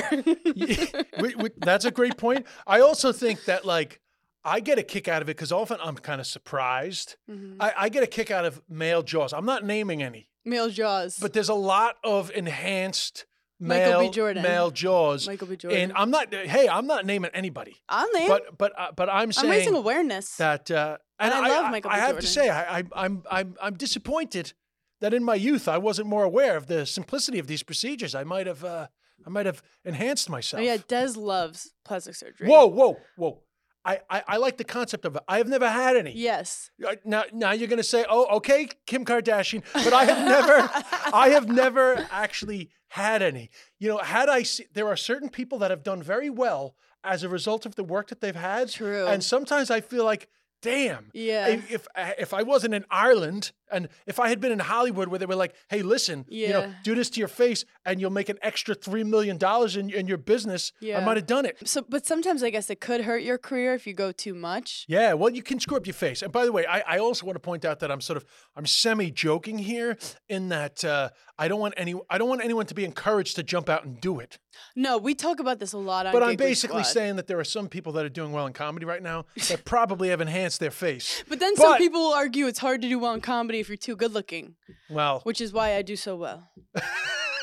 [1.20, 2.46] We- we- that's a great point.
[2.66, 4.00] I also think that like
[4.44, 7.16] I get a kick out of it because often I'm kind of surprised.
[7.30, 7.56] Mhm.
[7.60, 9.32] I, I get a kick out of male jaws.
[9.32, 11.18] I'm not naming any, Male jaws.
[11.20, 13.26] but there's a lot of enhanced
[13.58, 14.10] Michael B.
[14.10, 14.42] Jordan.
[14.42, 15.26] male jaws.
[15.26, 15.56] Michael B.
[15.56, 15.80] Jordan.
[15.80, 16.32] And I'm not.
[16.34, 17.76] Hey, I'm not naming anybody.
[17.88, 18.28] I'll name.
[18.28, 20.36] But but uh, but I'm I'm raising awareness.
[20.36, 22.00] that uh, And I love Michael I, B.
[22.00, 22.20] have Jordan.
[22.22, 24.52] to say I, I I'm I'm I'm disappointed
[25.00, 28.14] that in my youth I wasn't more aware of the simplicity of these procedures.
[28.14, 28.88] I might have uh,
[29.26, 30.62] I might have enhanced oh myself.
[30.62, 32.48] yeah, Des loves plastic surgery.
[32.48, 33.42] Whoa whoa whoa!
[33.84, 35.22] I, I I like the concept of it.
[35.28, 36.12] I have never had any.
[36.12, 36.70] Yes.
[36.86, 40.70] Uh, Now now you're gonna say oh okay Kim Kardashian, but I have never
[41.14, 43.50] I have never actually had any.
[43.78, 46.74] You know, had I se- there are certain people that have done very well
[47.04, 48.70] as a result of the work that they've had.
[48.70, 49.06] True.
[49.06, 50.28] And sometimes I feel like,
[50.62, 51.10] damn.
[51.14, 51.46] Yeah.
[51.48, 55.26] If, if I wasn't in Ireland and if I had been in Hollywood where they
[55.26, 58.38] were like, hey, listen, you know, do this to your face and you'll make an
[58.42, 61.56] extra three million dollars in in your business, I might have done it.
[61.68, 64.84] So, but sometimes I guess it could hurt your career if you go too much.
[64.88, 66.22] Yeah, well, you can screw up your face.
[66.22, 68.24] And by the way, I, I also want to point out that I'm sort of
[68.54, 69.96] I'm semi joking here
[70.28, 73.42] in that uh, I don't want any I don't want anyone to be encouraged to
[73.42, 74.38] jump out and do it.
[74.74, 76.92] No, we talk about this a lot on But I'm basically Squad.
[76.92, 79.64] saying that there are some people that are doing well in comedy right now that
[79.66, 81.22] probably have enhanced their face.
[81.28, 83.76] But then some people will argue it's hard to do well in comedy if you're
[83.76, 84.56] too good looking,
[84.90, 86.48] Well, which is why I do so well.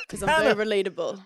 [0.07, 1.23] Because I'm very relatable.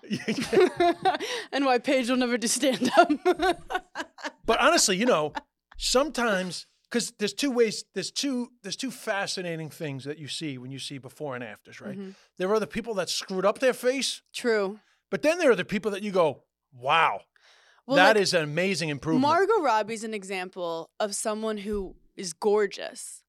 [1.51, 3.09] and why Paige will never do stand up.
[4.45, 5.33] but honestly, you know,
[5.77, 7.83] sometimes because there's two ways.
[7.93, 8.49] There's two.
[8.63, 11.81] There's two fascinating things that you see when you see before and afters.
[11.81, 11.97] Right.
[11.97, 12.15] Mhm.
[12.37, 14.79] There are the people that screwed up their face, True.
[15.11, 17.21] but then there are the people that you go, "Wow,
[17.85, 22.31] Well, that like, is an amazing improvement." Margot Robbie's an example of someone who is
[22.33, 23.23] gorgeous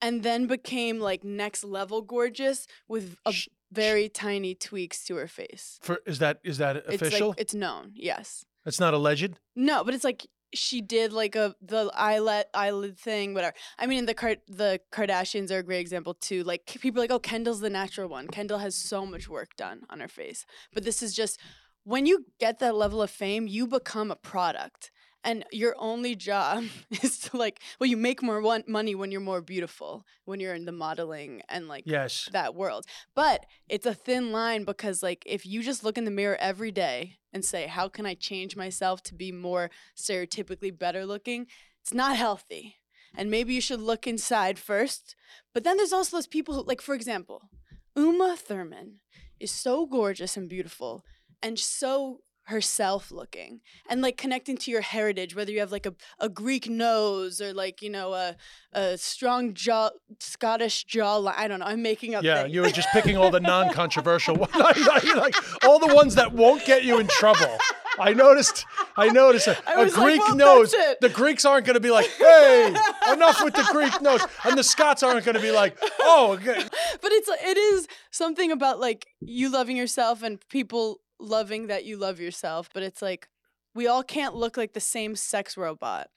[0.00, 5.26] and then became like next level gorgeous with a Sh- very tiny tweaks to her
[5.28, 5.78] face.
[5.82, 7.30] For is that is that It's official?
[7.30, 8.44] like it's known, yes.
[8.66, 9.38] It's not alleged.
[9.56, 13.54] No, but it's like she did like a the eyelid eyelid thing, whatever.
[13.78, 16.44] I mean, the Kar- the Kardashians are a great example too.
[16.44, 18.28] Like people are like, oh, Kendall's the natural one.
[18.28, 21.40] Kendall has so much work done on her face, but this is just
[21.82, 24.90] when you get that level of fame, you become a product.
[25.24, 26.64] And your only job
[27.02, 30.54] is to like, well, you make more one- money when you're more beautiful, when you're
[30.54, 32.28] in the modeling and like Yes.
[32.32, 32.84] that world.
[33.14, 36.70] But it's a thin line because like if you just look in the mirror every
[36.70, 41.46] day and say, "How can I change myself to be more stereotypically better looking?"
[41.82, 42.76] It's not healthy.
[43.16, 45.14] And maybe you should look inside first.
[45.52, 47.48] But then there's also those people who like for example,
[47.96, 49.00] Uma Thurman
[49.40, 51.04] is so gorgeous and beautiful
[51.42, 55.94] and so herself looking and like connecting to your heritage whether you have like a,
[56.18, 58.36] a greek nose or like you know a,
[58.72, 59.88] a strong jaw
[60.20, 62.54] scottish jawline i don't know i'm making up Yeah, things.
[62.54, 65.34] you were just picking all the non-controversial ones, like
[65.64, 67.58] all the ones that won't get you in trouble.
[67.96, 68.66] I noticed.
[68.96, 70.74] I noticed a, I a was like, Greek well, nose.
[71.00, 72.74] The Greeks aren't going to be like, "Hey,
[73.12, 76.60] enough with the Greek nose," and the Scots aren't going to be like, "Oh, okay.
[77.00, 81.96] but it's it is something about like you loving yourself and people loving that you
[81.96, 83.28] love yourself but it's like
[83.74, 86.08] we all can't look like the same sex robot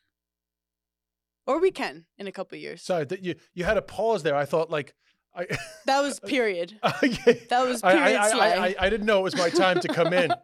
[1.45, 4.35] or we can in a couple years sorry." That you you had a pause there.
[4.35, 4.93] I thought like,
[5.35, 5.47] I,
[5.85, 7.33] that was period yeah.
[7.49, 8.53] that was I, period I, slay.
[8.53, 10.31] I, I, I didn't know it was my time to come in.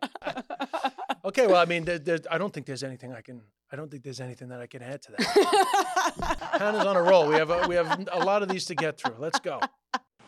[1.26, 3.42] Okay, well, I mean, there, there, I don't think there's anything I can.
[3.72, 6.60] I don't think there's anything that I can add to that.
[6.60, 7.28] Hannah's on a roll.
[7.28, 9.16] We have a, we have a lot of these to get through.
[9.18, 9.62] Let's go.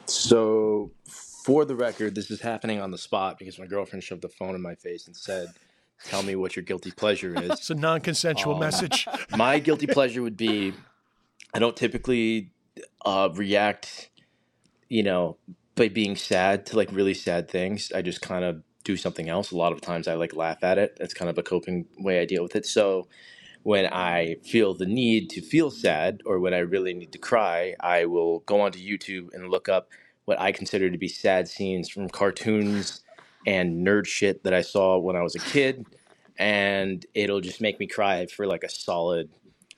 [0.06, 0.92] So,
[1.46, 4.56] for the record, this is happening on the spot because my girlfriend shoved the phone
[4.56, 5.50] in my face and said,
[6.06, 9.08] "Tell me what your guilty pleasure is." It's a non-consensual Um, message.
[9.38, 10.74] My guilty pleasure would be
[11.54, 12.50] I don't typically
[13.06, 14.10] uh, react,
[14.90, 15.38] you know,
[15.76, 17.92] by being sad to like really sad things.
[17.94, 19.52] I just kind of do something else.
[19.52, 20.98] A lot of times I like laugh at it.
[20.98, 22.66] That's kind of a coping way I deal with it.
[22.66, 23.08] So
[23.62, 27.76] when I feel the need to feel sad or when I really need to cry,
[27.80, 29.90] I will go onto YouTube and look up
[30.26, 33.02] what I consider to be sad scenes from cartoons
[33.48, 35.86] and nerd shit that I saw when I was a kid.
[36.38, 39.30] And it'll just make me cry for like a solid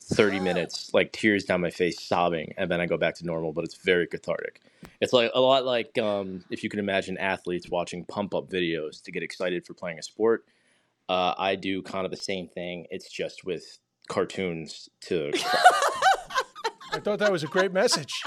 [0.02, 3.52] 30 minutes, like tears down my face, sobbing, and then I go back to normal,
[3.52, 4.62] but it's very cathartic.
[5.02, 9.02] It's like a lot like um, if you can imagine athletes watching pump up videos
[9.04, 10.46] to get excited for playing a sport.
[11.10, 12.88] Uh, I do kind of the same thing.
[12.90, 15.32] It's just with cartoons to.
[16.92, 18.24] I thought that was a great message.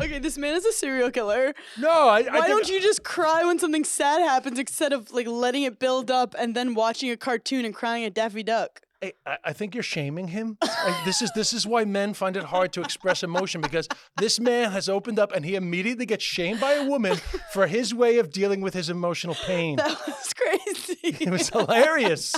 [0.00, 2.18] Okay this man is a serial killer No, I.
[2.18, 5.62] I why think- don't you just cry when something sad happens instead of like letting
[5.64, 9.38] it build up and then watching a cartoon and crying at daffy duck I, I-
[9.46, 10.58] I think you're shaming him.
[10.62, 14.38] I- this is this is why men find it hard to express emotion because this
[14.38, 17.16] man has opened up and he immediately gets shamed by a woman
[17.52, 19.76] for his way of dealing with his emotional pain.
[19.76, 22.32] that was crazy It was hilarious.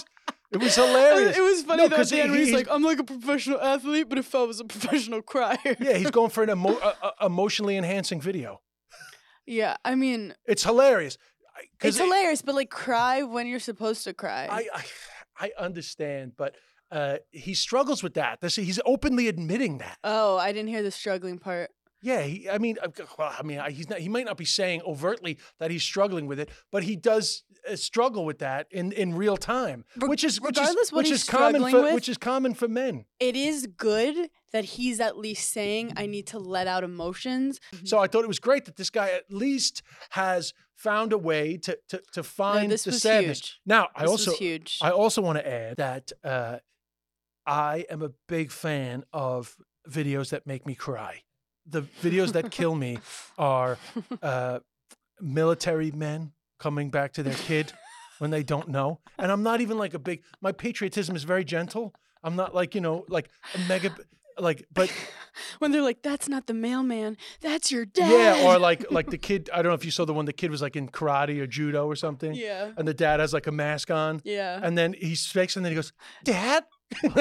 [0.54, 1.36] It was hilarious.
[1.38, 2.98] It was funny No, though at 'cause the he- end he's he's- like, I'm like
[2.98, 5.58] a professional athlete, but if I was a professional crier.
[5.80, 6.80] Yeah, he's going for an emo-
[7.20, 8.60] emotionally enhancing video.
[9.46, 11.18] Yeah, I mean, It's hilarious.
[11.82, 14.48] It's it- hilarious, but like cry when you're supposed to cry.
[14.50, 14.84] I, I
[15.36, 16.54] I understand, but
[16.90, 18.40] uh, he struggles with that.
[18.40, 19.98] This, he's openly admitting that.
[20.04, 21.70] oh, I didn't hear the struggling part.
[22.02, 22.88] Yeah, he, I mean, uh,
[23.18, 23.98] well, I mean, I- he's not.
[23.98, 27.42] He might not be saying overtly that he's struggling with it, but he does
[27.76, 31.08] struggle with that in, in real time, Reg- which is which is regardless what which
[31.08, 33.04] he's is common struggling for with- which is common for men.
[33.20, 37.60] It is good that he's at least saying, I need to let out emotions.
[37.84, 41.56] So I thought it was great that this guy at least has found a way
[41.58, 43.38] to to, to find this the sadness.
[43.40, 43.60] huge.
[43.66, 44.78] Now, I This also huge.
[44.82, 46.58] I also want to add that uh,
[47.46, 49.56] I am a big fan of
[49.88, 51.22] videos that make me cry.
[51.66, 52.98] The videos that kill me
[53.38, 53.78] are
[54.22, 54.60] uh,
[55.20, 57.72] military men coming back to their kid
[58.18, 59.00] when they don't know.
[59.18, 61.94] And I'm not even like a big, my patriotism is very gentle.
[62.22, 63.94] I'm not like, you know, like a mega,
[64.38, 64.90] like, but
[65.58, 68.10] when they're like, that's not the mailman, that's your dad.
[68.40, 70.32] yeah, or like, like the kid, I don't know if you saw the one, the
[70.32, 72.34] kid was like in karate or judo or something.
[72.34, 72.70] Yeah.
[72.76, 74.20] And the dad has like a mask on.
[74.24, 74.58] Yeah.
[74.62, 75.92] And then he speaks and then he goes,
[76.24, 76.64] Dad?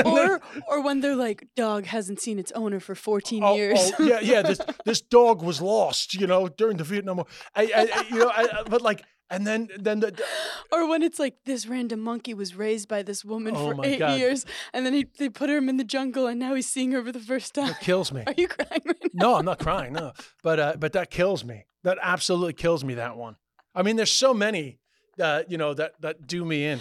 [0.06, 3.92] Or or when they're like, dog hasn't seen its owner for 14 Oh, years.
[3.98, 4.42] oh, yeah, yeah.
[4.44, 7.26] This this dog was lost, you know, during the Vietnam War.
[7.56, 9.04] I, I, I- you know, I, I- but like
[9.34, 10.24] And then then the, the-
[10.72, 14.00] Or when it's like this random monkey was raised by this woman Oh for eight
[14.00, 14.18] God.
[14.20, 17.04] years, and then he, they put him in the jungle, and now he's seeing her
[17.04, 17.68] for the first time.
[17.68, 18.24] that kills me.
[18.28, 19.28] Are you crying right now?
[19.30, 19.94] No, I'm not crying.
[19.94, 21.66] No, but uh, but that kills me.
[21.84, 22.94] That absolutely kills me.
[22.96, 23.36] That one.
[23.76, 24.80] I mean, there's so many
[25.18, 26.80] that you know that that do me in.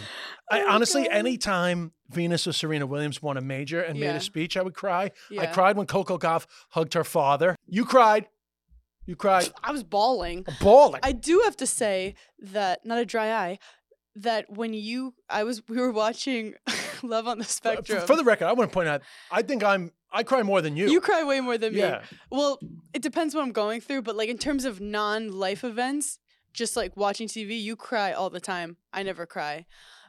[0.50, 1.12] Oh my honestly, God.
[1.12, 5.10] anytime Venus or Serena Williams won a major and made a speech, I would cry.
[5.38, 7.56] I cried when Coco Gauff hugged her father.
[7.66, 8.26] You cried.
[9.06, 9.50] You cried.
[9.62, 10.46] I was bawling.
[10.60, 11.00] Bawling.
[11.02, 13.58] I do have to say that not a dry eye.
[14.14, 16.54] That when you, I was, we were watching
[17.02, 18.06] Love on the Spectrum.
[18.06, 20.76] For the record, I want to point out, I think I'm I cry more than
[20.76, 20.90] you.
[20.90, 21.80] You cry way more than me.
[21.80, 22.02] Yeah.
[22.30, 22.58] Well,
[22.92, 26.18] it depends what I'm going through, but like in terms of non-life events,
[26.52, 28.76] just like watching TV, you cry all the time.
[28.92, 29.64] I never cry.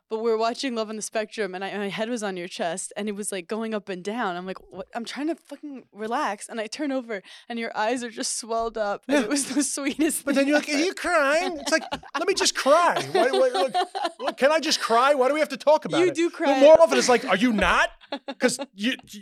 [0.10, 2.48] But we were watching Love on the Spectrum, and I, my head was on your
[2.48, 4.36] chest, and it was like going up and down.
[4.36, 4.88] I'm like, what?
[4.94, 8.78] I'm trying to fucking relax, and I turn over, and your eyes are just swelled
[8.78, 9.24] up, and Yeah.
[9.24, 10.24] it was the sweetest.
[10.26, 11.58] But then you're like, are you crying?
[11.58, 11.84] It's like,
[12.20, 13.02] let me just cry.
[13.12, 13.72] Why, why,
[14.20, 15.14] look, can I just cry?
[15.16, 16.18] Why do we have to talk about You it?
[16.18, 16.60] You do But cry.
[16.60, 17.90] more often, it's like, are you not?
[18.28, 19.22] Because you, you,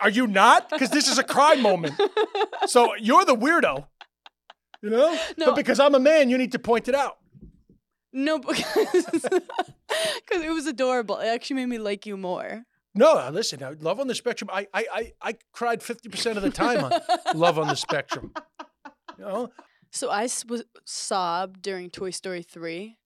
[0.00, 0.70] are you not?
[0.70, 1.94] Because this is a cry moment.
[2.66, 3.86] So you're the weirdo,
[4.82, 5.16] you know.
[5.38, 5.46] No.
[5.46, 7.18] But because I'm a man, you need to point it out.
[8.18, 8.64] No, because
[10.42, 11.18] it was adorable.
[11.18, 12.64] It actually made me like you more.
[12.94, 13.62] No, uh, listen.
[13.62, 14.48] uh, Love on the Spectrum.
[14.50, 16.92] I, I, I, I cried fifty percent of the time on
[17.34, 18.32] Love on the Spectrum.
[19.18, 19.50] You know,
[19.90, 22.96] So I was sobbed during Toy Story 3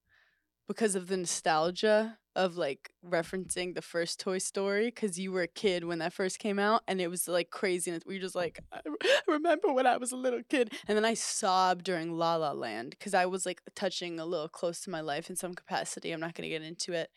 [0.68, 5.48] because of the nostalgia of like referencing the first Toy Story because you were a
[5.48, 8.34] kid when that first came out and it was like crazy and we were just
[8.36, 8.80] like I
[9.26, 12.90] remember when I was a little kid and then I sobbed during La La Land
[12.90, 16.12] because I was like touching a little close to my life in some capacity.
[16.12, 17.10] I'm not gonna get into it.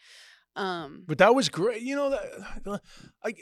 [0.56, 1.82] Um, But that was great.
[1.82, 2.82] You know that
[3.24, 3.34] I.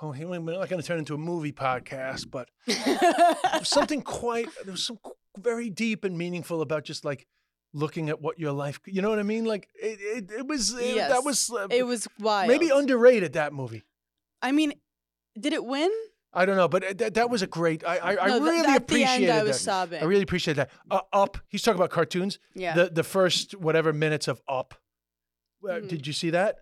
[0.00, 2.48] Oh, we- we're not going to turn into a movie podcast, but
[3.66, 4.48] something quite.
[4.64, 4.98] There was some
[5.38, 7.26] very deep and meaningful about just like
[7.72, 8.80] looking at what your life.
[8.86, 9.44] You know what I mean?
[9.44, 9.98] Like it.
[10.00, 10.72] It, it was.
[10.74, 12.48] It, Yes, that was uh, it was wild.
[12.48, 13.34] maybe underrated.
[13.34, 13.84] That movie.
[14.42, 14.72] I mean,
[15.38, 15.90] did it win?
[16.32, 17.82] I don't know, but uh, that, that was a great.
[17.84, 19.62] I I, I No, th- really at the end, appreciated I was that.
[19.62, 20.02] sobbing.
[20.02, 20.70] I really appreciate that.
[20.90, 21.38] Uh, up.
[21.48, 22.38] He's talking about cartoons.
[22.54, 22.74] Yeah.
[22.74, 24.74] The the first whatever minutes of Up.
[25.64, 25.88] Mhm.
[25.88, 26.58] Did you see that?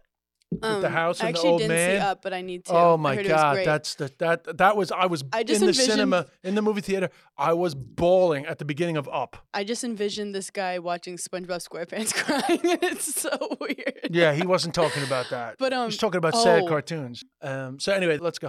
[0.53, 2.01] With the Um, house I and the old didn't man.
[2.01, 2.72] see Up, but I need to.
[2.72, 5.61] Oh my heard it was god, that's the that that was I was I just
[5.61, 7.11] in the envisioned- cinema in the movie theater.
[7.36, 9.36] I was bawling at the beginning of Up.
[9.53, 12.61] I just envisioned this guy watching SpongeBob SquarePants crying.
[12.62, 14.09] it's so weird.
[14.11, 15.57] Yeah, he wasn't talking about that.
[15.59, 16.68] But um, He's talking about sad oh.
[16.68, 17.24] cartoons.
[17.42, 18.49] Um, so anyway, let's go.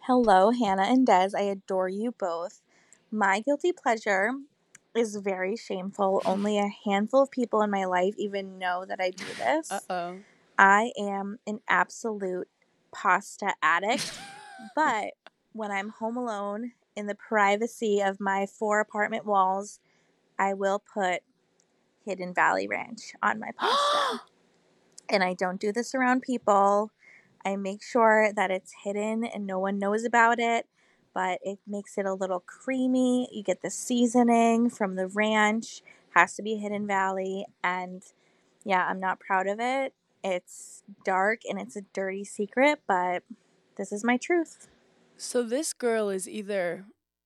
[0.00, 1.30] Hello, Hannah and Des.
[1.36, 2.62] I adore you both.
[3.10, 4.30] My guilty pleasure
[4.94, 6.22] is very shameful.
[6.24, 9.70] Only a handful of people in my life even know that I do this.
[9.70, 10.16] Uh oh.
[10.58, 12.48] I am an absolute
[12.92, 14.12] pasta addict,
[14.76, 15.14] but
[15.52, 19.80] when I'm home alone in the privacy of my four apartment walls,
[20.38, 21.22] I will put
[22.04, 24.22] Hidden Valley Ranch on my pasta.
[25.08, 26.90] and I don't do this around people.
[27.44, 30.66] I make sure that it's hidden and no one knows about it,
[31.14, 33.28] but it makes it a little creamy.
[33.32, 35.82] You get the seasoning from the ranch,
[36.14, 38.02] has to be Hidden Valley, and
[38.64, 39.92] yeah, I'm not proud of it.
[40.24, 43.22] It's dark and it's a dirty secret, but
[43.76, 44.68] this is my truth.
[45.16, 46.84] So this girl is either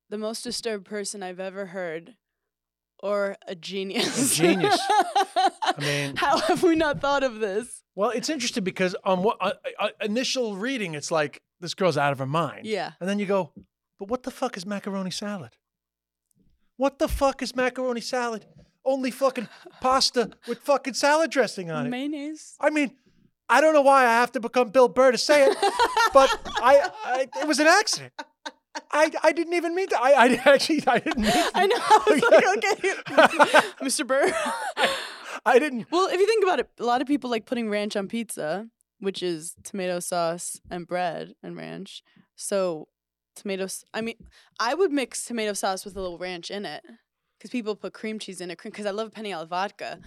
[0.09, 2.14] the most disturbed person I've ever heard,
[3.01, 4.32] or a genius.
[4.32, 4.78] A genius.
[4.88, 7.82] I mean- how have we not thought of this?
[7.94, 12.12] Well, it's interesting because on what uh, uh, initial reading, it's like this girl's out
[12.12, 12.66] of her mind.
[12.66, 12.92] Yeah.
[13.01, 13.53] And then you go,
[13.99, 15.57] but what the fuck is macaroni salad?
[16.76, 18.44] What the fuck is macaroni salad?
[18.87, 19.49] Only fucking
[19.80, 21.91] pasta with fucking salad dressing on it.
[21.91, 22.55] Mayonnaise.
[22.61, 22.93] I mean,
[23.49, 25.57] I don't know why I have to become Bill Burr to say it,
[26.14, 26.30] but
[26.62, 28.12] I, I it was an accident.
[28.93, 30.01] I, I didn't even mean to.
[30.01, 31.51] I, I actually I didn't mean to.
[31.55, 31.76] I know.
[31.76, 34.07] I was like, okay, Mr.
[34.07, 34.32] Burr.
[35.45, 35.87] I didn't.
[35.91, 38.68] Well, if you think about it, a lot of people like putting ranch on pizza,
[39.01, 42.03] which is tomato sauce and bread and ranch.
[42.37, 42.87] So,
[43.34, 43.84] tomatoes.
[43.93, 44.16] I mean,
[44.61, 46.84] I would mix tomato sauce with a little ranch in it
[47.39, 48.61] because people put cream cheese in it.
[48.62, 50.01] Because I love penne alla vodka.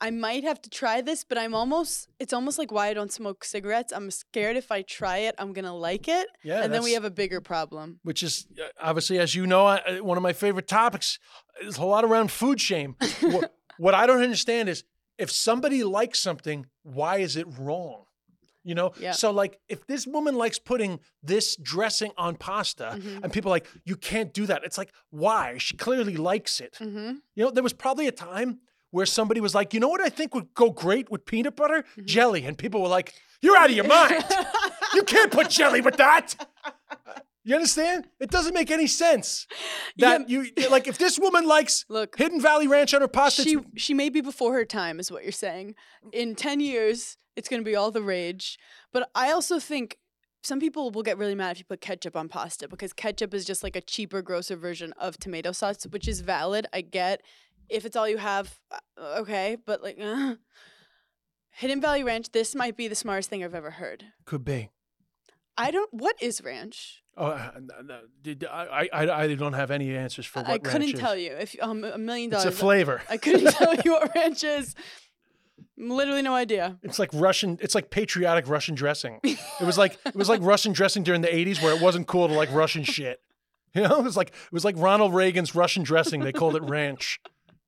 [0.00, 2.08] I might have to try this, but I'm almost.
[2.20, 3.92] It's almost like why I don't smoke cigarettes.
[3.92, 7.04] I'm scared if I try it, I'm gonna like it, Yeah, and then we have
[7.04, 7.98] a bigger problem.
[8.04, 11.18] which is uh, obviously, as you know, I, uh, one of my favorite topics
[11.62, 12.94] is a lot around food shame.
[13.22, 14.84] what, what I don't understand is
[15.18, 18.04] if somebody likes something, why is it wrong?
[18.68, 19.12] You know, Yeah.
[19.12, 23.22] so like if this woman likes putting this dressing on pasta, Mhm.
[23.22, 24.62] and people are like, you can't do that.
[24.66, 25.56] It's like, why?
[25.58, 26.74] She clearly likes it.
[26.80, 27.10] Mm-hmm.
[27.34, 28.60] You know, there was probably a time
[28.90, 31.84] where somebody was like, you know what I think would go great with peanut butter?
[32.04, 32.44] Jelly.
[32.44, 34.24] And people were like, you're out of your mind.
[34.94, 36.34] you can't put jelly with that.
[37.48, 38.08] You understand?
[38.20, 39.46] It doesn't make any sense.
[39.96, 40.08] Yeah.
[40.18, 43.42] That you like if this woman likes Look, Hidden Valley Ranch on her pasta.
[43.42, 45.74] she she may be before her time, is what you're saying.
[46.12, 48.58] In ten years, it's gonna be all the rage.
[48.92, 49.96] But I also think
[50.42, 53.44] some people will get really mad if you put ketchup on pasta because ketchup is
[53.44, 56.66] just like a cheaper, grosser version of tomato sauce, which is valid.
[56.72, 57.22] I get
[57.68, 59.56] if it's all you have, uh, okay.
[59.64, 60.36] But like, uh,
[61.50, 64.04] Hidden Valley Ranch, this might be the smartest thing I've ever heard.
[64.24, 64.70] could be.
[65.56, 65.92] I don't.
[65.92, 67.02] What is ranch?
[67.20, 70.58] Oh, uh, no, no, did- I, I, I don't have any answers for what I
[70.58, 71.32] couldn't tell you.
[71.32, 72.46] If um, a million dollars.
[72.46, 73.02] It's a flavor.
[73.10, 74.76] I couldn't tell you what ranch is.
[75.76, 76.78] Literally no idea.
[76.82, 77.58] It's like Russian.
[77.60, 79.20] It's like patriotic Russian dressing.
[79.24, 82.28] It was like it was like Russian dressing during the '80s, where it wasn't cool
[82.28, 83.20] to like Russian shit.
[83.74, 86.20] You know, it was like it was like Ronald Reagan's Russian dressing.
[86.20, 87.20] They called it ranch.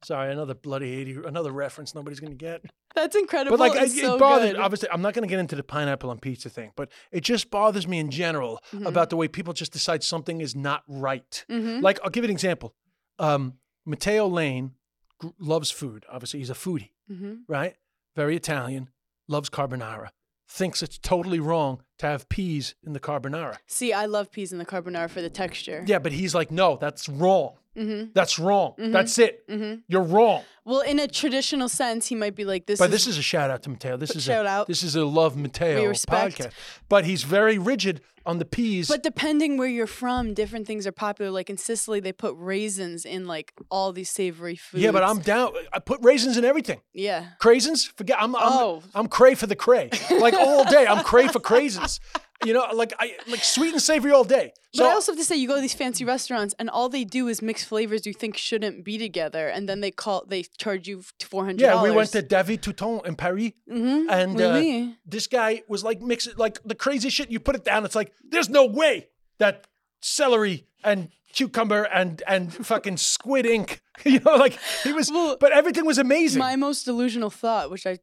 [0.03, 2.65] Sorry, another bloody '80, another reference nobody's gonna get.
[2.95, 3.57] That's incredible.
[3.59, 4.53] But like, and it, so it bothers.
[4.53, 4.61] good.
[4.61, 7.87] Obviously, I'm not gonna get into the pineapple on pizza thing, but it just bothers
[7.87, 8.87] me in general Mhm.
[8.87, 11.45] about the way people just decide something is not right.
[11.51, 11.83] Mhm.
[11.83, 12.75] Like, I'll give you an example.
[13.19, 14.73] Um, Matteo Lane
[15.19, 16.07] gr- loves food.
[16.11, 17.41] Obviously, he's a foodie Mhm.
[17.47, 17.77] right?
[18.17, 18.89] Very Italian,
[19.29, 20.09] loves carbonara,
[20.51, 23.57] thinks it's totally wrong to have peas in the carbonara.
[23.67, 25.85] See, I love peas in the carbonara for the texture.
[25.87, 27.55] Yeah, but he's like, no, that's wrong.
[27.77, 28.11] Mm-hmm.
[28.15, 28.75] That's wrong.
[28.79, 28.93] Mhm.
[28.93, 29.47] That's it.
[29.49, 29.81] Mm-hmm.
[29.87, 30.43] You're wrong.
[30.65, 32.79] Well, in a traditional sense, he might be like this.
[32.81, 33.97] but is, this is a shout out to Mateo.
[33.97, 34.67] This is shout a, out.
[34.67, 36.51] This is a love Mateo podcast.
[36.89, 38.89] But he's very rigid on the peas.
[38.89, 41.31] But depending where you're from, different things are popular.
[41.31, 44.83] Like in Sicily, they put raisins in like all these savory foods.
[44.83, 45.53] yeah, but I'm down.
[45.73, 46.81] I put raisins in everything.
[46.95, 47.27] Yeah.
[47.41, 48.17] Craisins, forget.
[48.21, 48.83] I'm I'm, Oh.
[48.95, 49.91] I'm cray for the cray.
[50.11, 52.01] Like all day, I'm cray for craisins.
[52.45, 54.53] You know, like I like sweet and savory all day.
[54.75, 57.05] But I also have to say, you go to these fancy restaurants, and all they
[57.05, 60.89] do is mix flavors you think shouldn't be together, and then they call they charge
[60.89, 61.61] you four hundred.
[61.61, 66.01] Yeah, we went to David Toutain in Paris, Mhm, and uh, this guy was like
[66.01, 67.31] mixing like the crazy shit.
[67.31, 69.67] You put it down, it's like there's no way that
[70.01, 73.83] celery and cucumber and and fucking squid ink.
[74.03, 75.11] You know, like he was,
[75.41, 76.39] but everything was amazing.
[76.39, 77.99] My most delusional thought, which I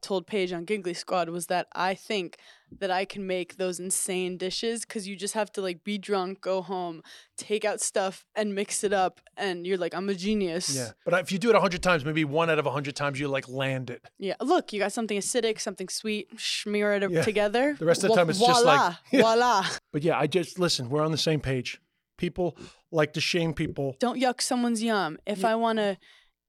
[0.00, 2.38] told Paige on Giggly Squad, was that I think
[2.80, 6.40] that I can make those insane dishes because you just have to like be drunk,
[6.40, 7.02] go home,
[7.36, 10.74] take out stuff, and mix it up, and you're like, I'm a genius.
[10.74, 12.96] yeah, but if you do it a hundred times, maybe one out of a hundred
[12.96, 14.04] times you like land it.
[14.18, 14.34] Yeah.
[14.40, 17.22] Look, you got something acidic, something sweet, smear it Yeah.
[17.22, 17.74] together.
[17.78, 19.66] The rest of the time it's just like- voila, voila.
[19.92, 20.88] But yeah, I just listen.
[20.90, 21.80] We're on the same page.
[22.16, 22.56] People
[22.90, 23.96] like to shame people.
[24.00, 25.18] Don't yuck someone's yum.
[25.26, 25.96] If I want to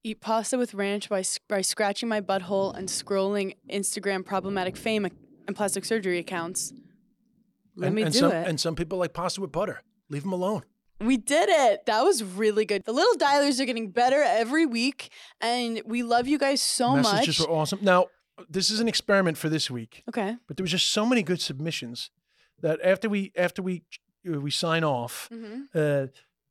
[0.04, 5.06] eat pasta with ranch by, by scratching my butthole and scrolling Instagram problematic fame
[5.50, 6.72] and plastic surgery accounts,
[7.76, 8.48] let and, me and do some, it.
[8.48, 9.82] And some people like pasta with butter.
[10.10, 10.64] Leave them alone.
[11.02, 11.86] we did it.
[11.86, 12.84] That was really good.
[12.86, 15.10] The little dialers are getting better every week,
[15.42, 17.04] and we love you guys so much.
[17.04, 17.80] Messages were awesome.
[17.82, 18.08] Now,
[18.50, 20.04] this is an experiment for this week.
[20.10, 20.36] Okay.
[20.48, 22.10] but there was just so many good submissions
[22.62, 23.84] that after we after we
[24.30, 25.68] uh, we sign off, Mhm.
[25.76, 26.08] uh,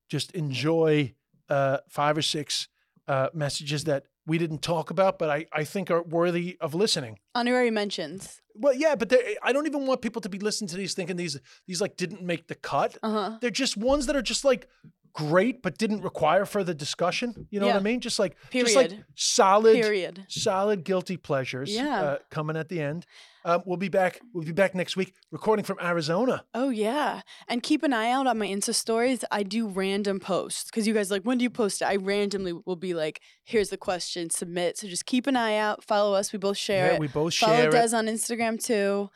[0.08, 1.14] just enjoy
[1.50, 2.68] uh, five or six
[3.06, 7.18] uh, messages that we didn't talk about, but I, I think are worthy of listening.
[7.34, 8.40] Honorary mentions.
[8.60, 11.38] Well, yeah, but I don't even want people to be listening to these thinking these
[11.66, 12.98] these like didn't make the cut.
[13.02, 13.38] Uh huh.
[13.40, 14.68] They're just ones that are just like
[15.12, 17.46] great, but didn't require further discussion.
[17.50, 18.00] You know what I mean?
[18.00, 20.24] Just like just like solid, Period.
[20.28, 21.70] solid guilty pleasures.
[21.74, 22.00] Yeah.
[22.02, 23.06] uh, coming at the end.
[23.44, 24.20] Um, we'll be back.
[24.34, 26.44] We'll be back next week, recording from Arizona.
[26.54, 29.24] Oh yeah, and keep an eye out on my Insta stories.
[29.30, 31.86] I do random posts because you guys like, when do you post it?
[31.86, 34.76] I randomly will be like, here's the question, submit.
[34.78, 35.82] So just keep an eye out.
[35.84, 36.32] Follow us.
[36.32, 37.00] We both share Yeah, it.
[37.00, 37.72] we both Follow share it.
[37.72, 39.08] Des on Instagram too.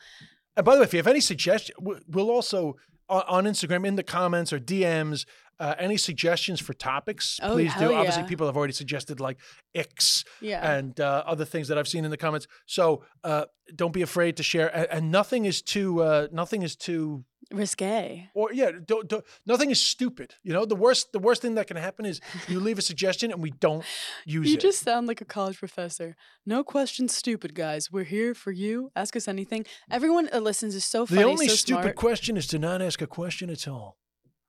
[0.55, 1.77] And by the way, if you have any suggestions,
[2.07, 2.77] we'll also
[3.09, 5.25] on Instagram in the comments or DMs.
[5.59, 7.79] Uh, any suggestions for topics, Oh, please do.
[7.79, 9.37] hell Obviously, people have already suggested like
[9.75, 10.75] X Yeah.
[10.75, 12.47] and uh, other things that I've seen in the comments.
[12.65, 13.45] So uh,
[13.75, 14.75] don't be afraid to share.
[14.75, 16.01] And, and nothing is too.
[16.01, 17.23] Uh, nothing is too.
[17.51, 18.29] Risque.
[18.33, 20.33] Or yeah, don't, don't, nothing is stupid.
[20.43, 21.11] You know, the worst.
[21.11, 23.85] The worst thing that can happen is you leave a suggestion and we don't
[24.25, 24.47] use You it.
[24.49, 26.15] You just sound like a college professor.
[26.45, 27.91] No questions stupid, guys.
[27.91, 28.91] We're here for you.
[28.95, 29.65] Ask us anything.
[29.91, 31.95] Everyone that listens is so funny, the only so stupid smart.
[31.95, 33.97] question is to not ask a question at all.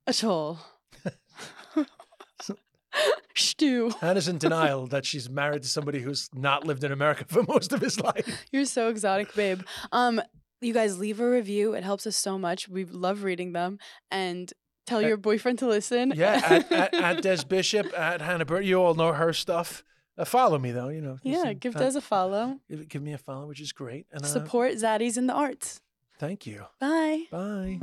[0.07, 0.59] At all.
[3.37, 7.43] Stu, Hannah's in denial that she's married to somebody who's not lived in America for
[7.43, 8.45] most of his life.
[8.53, 9.63] you're so exotic, babe.
[9.91, 10.23] Um,
[10.61, 11.75] you guys leave a review.
[11.75, 12.69] It helps us so much.
[12.69, 13.79] We love reading them.
[14.13, 14.53] And
[14.87, 16.13] tell Uh, your boyfriend to listen.
[16.15, 18.63] Yeah, at, at, at Des Bishop, at Hannah Berner.
[18.63, 19.83] You all know her stuff.
[20.17, 21.19] Uh, follow me though, you know.
[21.25, 22.61] Yeah, give uh, Des a follow.
[22.71, 24.07] give, give me a follow, which is great.
[24.13, 25.81] And uh, Support Zaddies in the arts.
[26.21, 26.67] thank you.
[26.79, 27.25] Bye.
[27.33, 27.81] Bye.